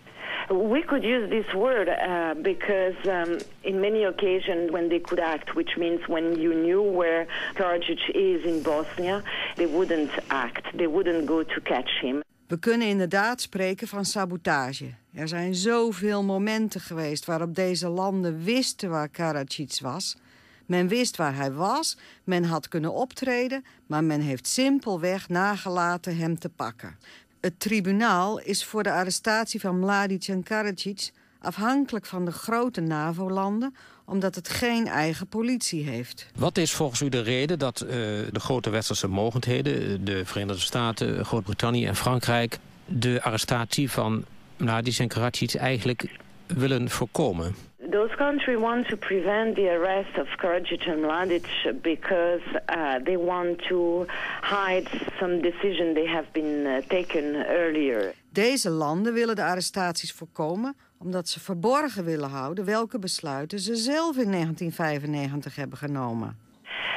We 0.51 0.81
could 0.81 1.03
use 1.03 1.29
this 1.29 1.53
word 1.53 1.87
uh, 1.87 2.33
because 2.41 2.95
um, 3.07 3.39
in 3.63 3.79
many 3.79 4.03
occasions 4.03 4.69
when 4.71 4.89
they 4.89 4.99
could 4.99 5.19
act, 5.19 5.55
which 5.55 5.77
means 5.77 5.99
when 6.07 6.39
you 6.39 6.53
knew 6.53 6.81
where 6.81 7.25
Karadzic 7.55 8.09
is 8.13 8.43
in 8.45 8.61
Bosnia, 8.61 9.23
they 9.55 9.65
wouldn't 9.65 10.11
act. 10.27 10.77
They 10.77 10.87
wouldn't 10.87 11.25
go 11.25 11.43
to 11.43 11.61
catch 11.61 11.89
him. 12.01 12.21
We 12.47 12.59
kunnen 12.59 12.87
inderdaad 12.87 13.41
spreken 13.41 13.87
van 13.87 14.05
sabotage. 14.05 14.93
Er 15.13 15.27
zijn 15.27 15.55
zoveel 15.55 16.23
momenten 16.23 16.81
geweest 16.81 17.25
waarop 17.25 17.55
deze 17.55 17.87
landen 17.87 18.43
wisten 18.43 18.89
waar 18.89 19.09
Karadzic 19.09 19.79
was. 19.81 20.17
Men 20.65 20.87
wist 20.87 21.17
waar 21.17 21.35
hij 21.35 21.51
was, 21.51 21.97
men 22.23 22.43
had 22.43 22.67
kunnen 22.67 22.93
optreden... 22.93 23.63
maar 23.87 24.03
men 24.03 24.21
heeft 24.21 24.47
simpelweg 24.47 25.29
nagelaten 25.29 26.17
hem 26.17 26.39
te 26.39 26.49
pakken. 26.49 26.97
Het 27.41 27.59
tribunaal 27.59 28.39
is 28.39 28.65
voor 28.65 28.83
de 28.83 28.91
arrestatie 28.91 29.59
van 29.59 29.79
Mladic 29.79 30.27
en 30.27 30.43
Karadzic 30.43 31.11
afhankelijk 31.39 32.05
van 32.05 32.25
de 32.25 32.31
grote 32.31 32.81
NAVO-landen 32.81 33.75
omdat 34.05 34.35
het 34.35 34.49
geen 34.49 34.87
eigen 34.87 35.27
politie 35.27 35.83
heeft. 35.83 36.27
Wat 36.35 36.57
is 36.57 36.71
volgens 36.71 37.01
u 37.01 37.09
de 37.09 37.21
reden 37.21 37.59
dat 37.59 37.81
uh, 37.81 37.89
de 37.89 38.39
grote 38.39 38.69
westerse 38.69 39.07
mogendheden... 39.07 40.05
de 40.05 40.25
Verenigde 40.25 40.61
Staten, 40.61 41.25
Groot-Brittannië 41.25 41.85
en 41.85 41.95
Frankrijk... 41.95 42.59
de 42.85 43.19
arrestatie 43.23 43.91
van 43.91 44.25
Mladic 44.57 44.97
en 44.97 45.07
Karadzic 45.07 45.53
eigenlijk 45.53 46.19
willen 46.45 46.89
voorkomen? 46.89 47.55
Those 47.89 48.15
countries 48.15 48.59
want 48.59 48.87
to 48.87 48.97
prevent 48.97 49.55
the 49.55 49.69
arrest 49.69 50.17
of 50.17 50.27
Karadzic 50.37 50.87
and 50.87 51.03
Mladic 51.03 51.47
because 51.81 52.41
uh, 52.69 52.99
they 53.03 53.17
want 53.17 53.59
to 53.69 54.05
hide 54.41 54.87
some 55.19 55.41
decision 55.41 55.93
they 55.93 56.07
have 56.07 56.25
been 56.31 56.65
uh, 56.65 56.81
taken 56.87 57.45
earlier. 57.47 58.13
Deze 58.29 58.69
landen 58.69 59.13
willen 59.13 59.35
de 59.35 59.43
arrestaties 59.43 60.11
voorkomen 60.11 60.75
omdat 60.97 61.27
ze 61.27 61.39
verborgen 61.39 62.05
willen 62.05 62.29
houden 62.29 62.65
welke 62.65 62.99
besluiten 62.99 63.59
ze 63.59 63.75
zelf 63.75 64.17
in 64.17 64.31
1995 64.31 65.55
hebben 65.55 65.77
genomen. 65.77 66.37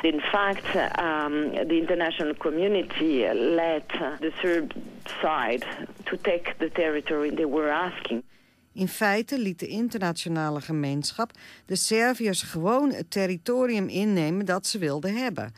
In 0.03 0.21
fact, 0.21 0.75
um, 0.75 1.51
the 1.69 1.77
international 1.81 2.35
community 2.35 3.27
let 3.33 3.89
the 4.21 4.33
Serb 4.43 4.73
side 5.21 5.67
to 6.05 6.17
take 6.17 6.55
the 6.59 6.71
territory 6.73 7.35
they 7.35 7.47
were 7.47 7.73
asking. 7.73 8.23
In 8.75 8.89
feite 8.89 9.39
liet 9.39 9.59
de 9.59 9.67
internationale 9.67 10.61
gemeenschap 10.61 11.31
de 11.67 11.77
Serviërs 11.77 12.43
gewoon 12.43 12.93
het 12.93 13.11
territorium 13.11 13.89
innemen 13.89 14.47
dat 14.47 14.67
ze 14.67 14.79
wilden 14.79 15.17
hebben. 15.17 15.53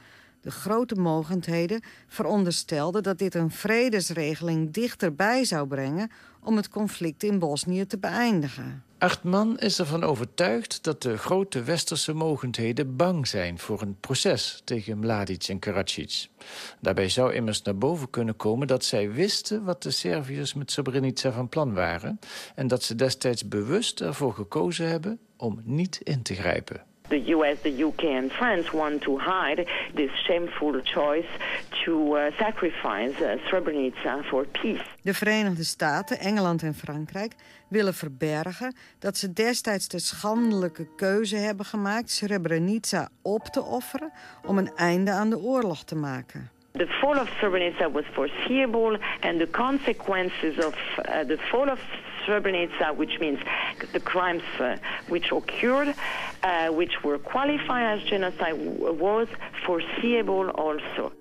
De 0.47 0.53
grote 0.53 0.95
mogendheden 0.95 1.81
veronderstelden 2.09 3.03
dat 3.03 3.19
dit 3.19 3.35
een 3.35 3.51
vredesregeling 3.51 4.73
dichterbij 4.73 5.45
zou 5.45 5.67
brengen 5.67 6.11
om 6.43 6.57
het 6.57 6.69
conflict 6.69 7.23
in 7.23 7.39
Bosnië 7.39 7.87
te 7.87 7.99
beëindigen. 7.99 8.85
Achtman 8.99 9.59
is 9.59 9.79
ervan 9.79 10.05
overtuigd 10.05 10.85
dat 10.85 11.03
de 11.03 11.19
grote 11.19 11.63
westerse 11.63 12.13
mogendheden 12.13 12.97
bang 12.97 13.27
zijn 13.27 13.59
voor 13.59 13.83
een 13.83 13.97
proces 14.01 14.63
tegen 14.65 14.99
Mladic 14.99 15.45
en 15.49 15.59
Karadzic. 15.59 16.29
Daarbij 16.81 17.09
zou 17.09 17.33
immers 17.35 17.63
naar 17.63 17.79
boven 17.79 18.11
kunnen 18.11 18.37
komen 18.37 18.67
dat 18.67 18.85
zij 18.85 19.13
wisten 19.13 19.65
wat 19.65 19.83
de 19.83 19.91
Serviërs 19.91 20.55
met 20.55 20.71
Srebrenica 20.71 21.33
van 21.33 21.49
plan 21.49 21.75
waren 21.75 22.19
en 22.55 22.67
dat 22.67 22.83
ze 22.83 22.95
destijds 22.95 23.49
bewust 23.49 24.01
ervoor 24.01 24.35
gekozen 24.35 24.89
hebben 24.89 25.19
om 25.37 25.61
niet 25.65 26.01
in 26.03 26.23
te 26.23 26.35
grijpen. 26.35 26.85
The 27.09 27.35
US, 27.35 27.61
the 27.63 27.85
UK, 27.85 28.03
and 28.05 28.33
France 28.33 28.73
want 28.73 29.03
to 29.03 29.19
hide 29.19 29.67
this 29.95 30.11
shameful 30.27 30.81
choice 30.83 31.29
to 31.85 32.17
uh, 32.17 32.31
sacrifice 32.39 33.15
uh, 33.21 33.37
Srebrenica 33.47 34.25
for 34.25 34.47
peace. 34.47 34.85
De 35.03 35.15
Verenigde 35.15 35.65
Staten, 35.65 36.19
Engeland 36.19 36.63
en 36.63 36.75
Frankrijk 36.75 37.35
willen 37.69 37.95
verbergen 37.95 38.75
dat 38.99 39.17
ze 39.17 39.33
destijds 39.33 39.89
de 39.89 39.99
schandelijke 39.99 40.87
keuze 40.97 41.37
hebben 41.37 41.67
gemaakt 41.67 42.11
Srebrenica 42.11 43.09
op 43.23 43.45
te 43.45 43.63
offeren 43.63 44.13
om 44.45 44.59
een 44.59 44.71
einde 44.77 45.11
aan 45.11 45.31
de 45.31 45.39
oorlog 45.39 45.85
te 45.85 45.95
maken. 45.95 46.51
The 46.73 46.87
fall 46.87 47.21
of 47.21 47.29
Srebrenica 47.39 47.91
was 47.91 48.05
foreseeable 48.13 48.99
and 49.21 49.39
the 49.39 49.49
consequences 49.51 50.57
of 50.67 50.75
uh, 50.99 51.21
the 51.21 51.39
fall 51.39 51.71
of 51.71 51.81
Srebrenica, 52.27 52.95
which 52.97 53.19
means 53.21 53.39
the 53.93 54.01
crimes 54.01 54.43
uh, 54.59 54.77
which 55.09 55.31
occurred, 55.33 55.95
uh, 56.43 56.69
which 56.69 57.03
were 57.05 57.19
qualified 57.19 57.99
as 58.01 58.09
genocide, 58.09 58.55
was 58.57 59.29
foreseeable 59.65 60.51
also. 60.51 61.13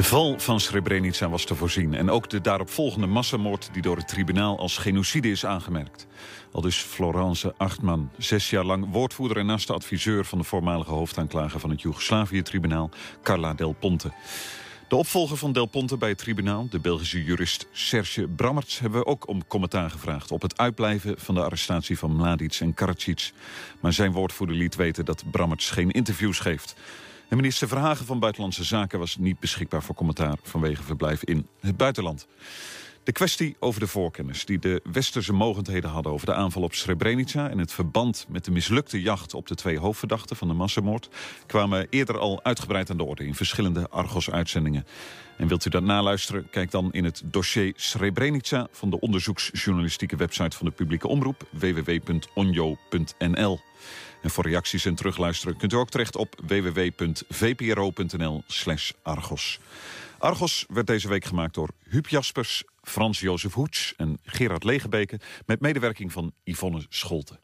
De 0.00 0.06
val 0.06 0.38
van 0.38 0.60
Srebrenica 0.60 1.28
was 1.28 1.44
te 1.44 1.54
voorzien. 1.54 1.94
En 1.94 2.10
ook 2.10 2.30
de 2.30 2.40
daaropvolgende 2.40 3.06
massamoord 3.06 3.68
die 3.72 3.82
door 3.82 3.96
het 3.96 4.08
tribunaal 4.08 4.58
als 4.58 4.78
genocide 4.78 5.30
is 5.30 5.46
aangemerkt. 5.46 6.06
Al 6.52 6.60
dus 6.60 6.76
Florence 6.76 7.54
Achtman, 7.56 8.10
zes 8.18 8.50
jaar 8.50 8.64
lang 8.64 8.86
woordvoerder 8.92 9.36
en 9.36 9.46
naast 9.46 9.70
adviseur... 9.70 10.24
van 10.24 10.38
de 10.38 10.44
voormalige 10.44 10.90
hoofdaanklager 10.90 11.60
van 11.60 11.70
het 11.70 11.80
Joegoslavië-tribunaal, 11.80 12.90
Carla 13.22 13.54
Del 13.54 13.72
Ponte. 13.72 14.12
De 14.88 14.96
opvolger 14.96 15.36
van 15.36 15.52
Del 15.52 15.66
Ponte 15.66 15.96
bij 15.96 16.08
het 16.08 16.18
tribunaal, 16.18 16.66
de 16.70 16.78
Belgische 16.78 17.24
jurist 17.24 17.66
Serge 17.72 18.28
Brammerts... 18.28 18.78
hebben 18.78 19.00
we 19.00 19.06
ook 19.06 19.28
om 19.28 19.46
commentaar 19.46 19.90
gevraagd 19.90 20.30
op 20.30 20.42
het 20.42 20.58
uitblijven 20.58 21.14
van 21.18 21.34
de 21.34 21.44
arrestatie 21.44 21.98
van 21.98 22.16
Mladic 22.16 22.56
en 22.60 22.74
Karadzic. 22.74 23.32
Maar 23.80 23.92
zijn 23.92 24.12
woordvoerder 24.12 24.56
liet 24.56 24.76
weten 24.76 25.04
dat 25.04 25.24
Brammerts 25.30 25.70
geen 25.70 25.90
interviews 25.90 26.38
geeft. 26.38 26.74
En 27.30 27.36
minister 27.36 27.68
Verhagen 27.68 28.06
van 28.06 28.18
Buitenlandse 28.18 28.64
Zaken 28.64 28.98
was 28.98 29.16
niet 29.16 29.40
beschikbaar 29.40 29.82
voor 29.82 29.94
commentaar... 29.94 30.36
vanwege 30.42 30.82
verblijf 30.82 31.24
in 31.24 31.46
het 31.60 31.76
buitenland. 31.76 32.26
De 33.04 33.12
kwestie 33.12 33.56
over 33.58 33.80
de 33.80 33.86
voorkennis 33.86 34.44
die 34.44 34.58
de 34.58 34.80
westerse 34.92 35.32
mogendheden 35.32 35.90
hadden... 35.90 36.12
over 36.12 36.26
de 36.26 36.34
aanval 36.34 36.62
op 36.62 36.74
Srebrenica 36.74 37.50
en 37.50 37.58
het 37.58 37.72
verband 37.72 38.26
met 38.28 38.44
de 38.44 38.50
mislukte 38.50 39.00
jacht... 39.00 39.34
op 39.34 39.46
de 39.46 39.54
twee 39.54 39.78
hoofdverdachten 39.78 40.36
van 40.36 40.48
de 40.48 40.54
massamoord... 40.54 41.08
kwamen 41.46 41.86
eerder 41.90 42.18
al 42.18 42.44
uitgebreid 42.44 42.90
aan 42.90 42.96
de 42.96 43.04
orde 43.04 43.26
in 43.26 43.34
verschillende 43.34 43.88
Argos-uitzendingen. 43.88 44.86
En 45.36 45.48
wilt 45.48 45.64
u 45.64 45.70
dat 45.70 45.82
naluisteren? 45.82 46.50
Kijk 46.50 46.70
dan 46.70 46.92
in 46.92 47.04
het 47.04 47.22
dossier 47.24 47.72
Srebrenica... 47.76 48.68
van 48.70 48.90
de 48.90 49.00
onderzoeksjournalistieke 49.00 50.16
website 50.16 50.56
van 50.56 50.66
de 50.66 50.72
publieke 50.72 51.08
omroep... 51.08 51.48
www.onjo.nl. 51.50 52.80
En 54.22 54.30
voor 54.30 54.44
reacties 54.44 54.84
en 54.84 54.94
terugluisteren 54.94 55.56
kunt 55.56 55.72
u 55.72 55.76
ook 55.76 55.90
terecht 55.90 56.16
op 56.16 56.40
www.vpro.nl 56.46 58.44
Argos. 59.02 59.60
Argos 60.18 60.64
werd 60.68 60.86
deze 60.86 61.08
week 61.08 61.24
gemaakt 61.24 61.54
door 61.54 61.68
Huub 61.82 62.08
Jaspers, 62.08 62.64
Frans-Jozef 62.82 63.52
Hoets 63.52 63.94
en 63.96 64.18
Gerard 64.24 64.64
Legebeke... 64.64 65.20
met 65.46 65.60
medewerking 65.60 66.12
van 66.12 66.32
Yvonne 66.44 66.86
Scholten. 66.88 67.38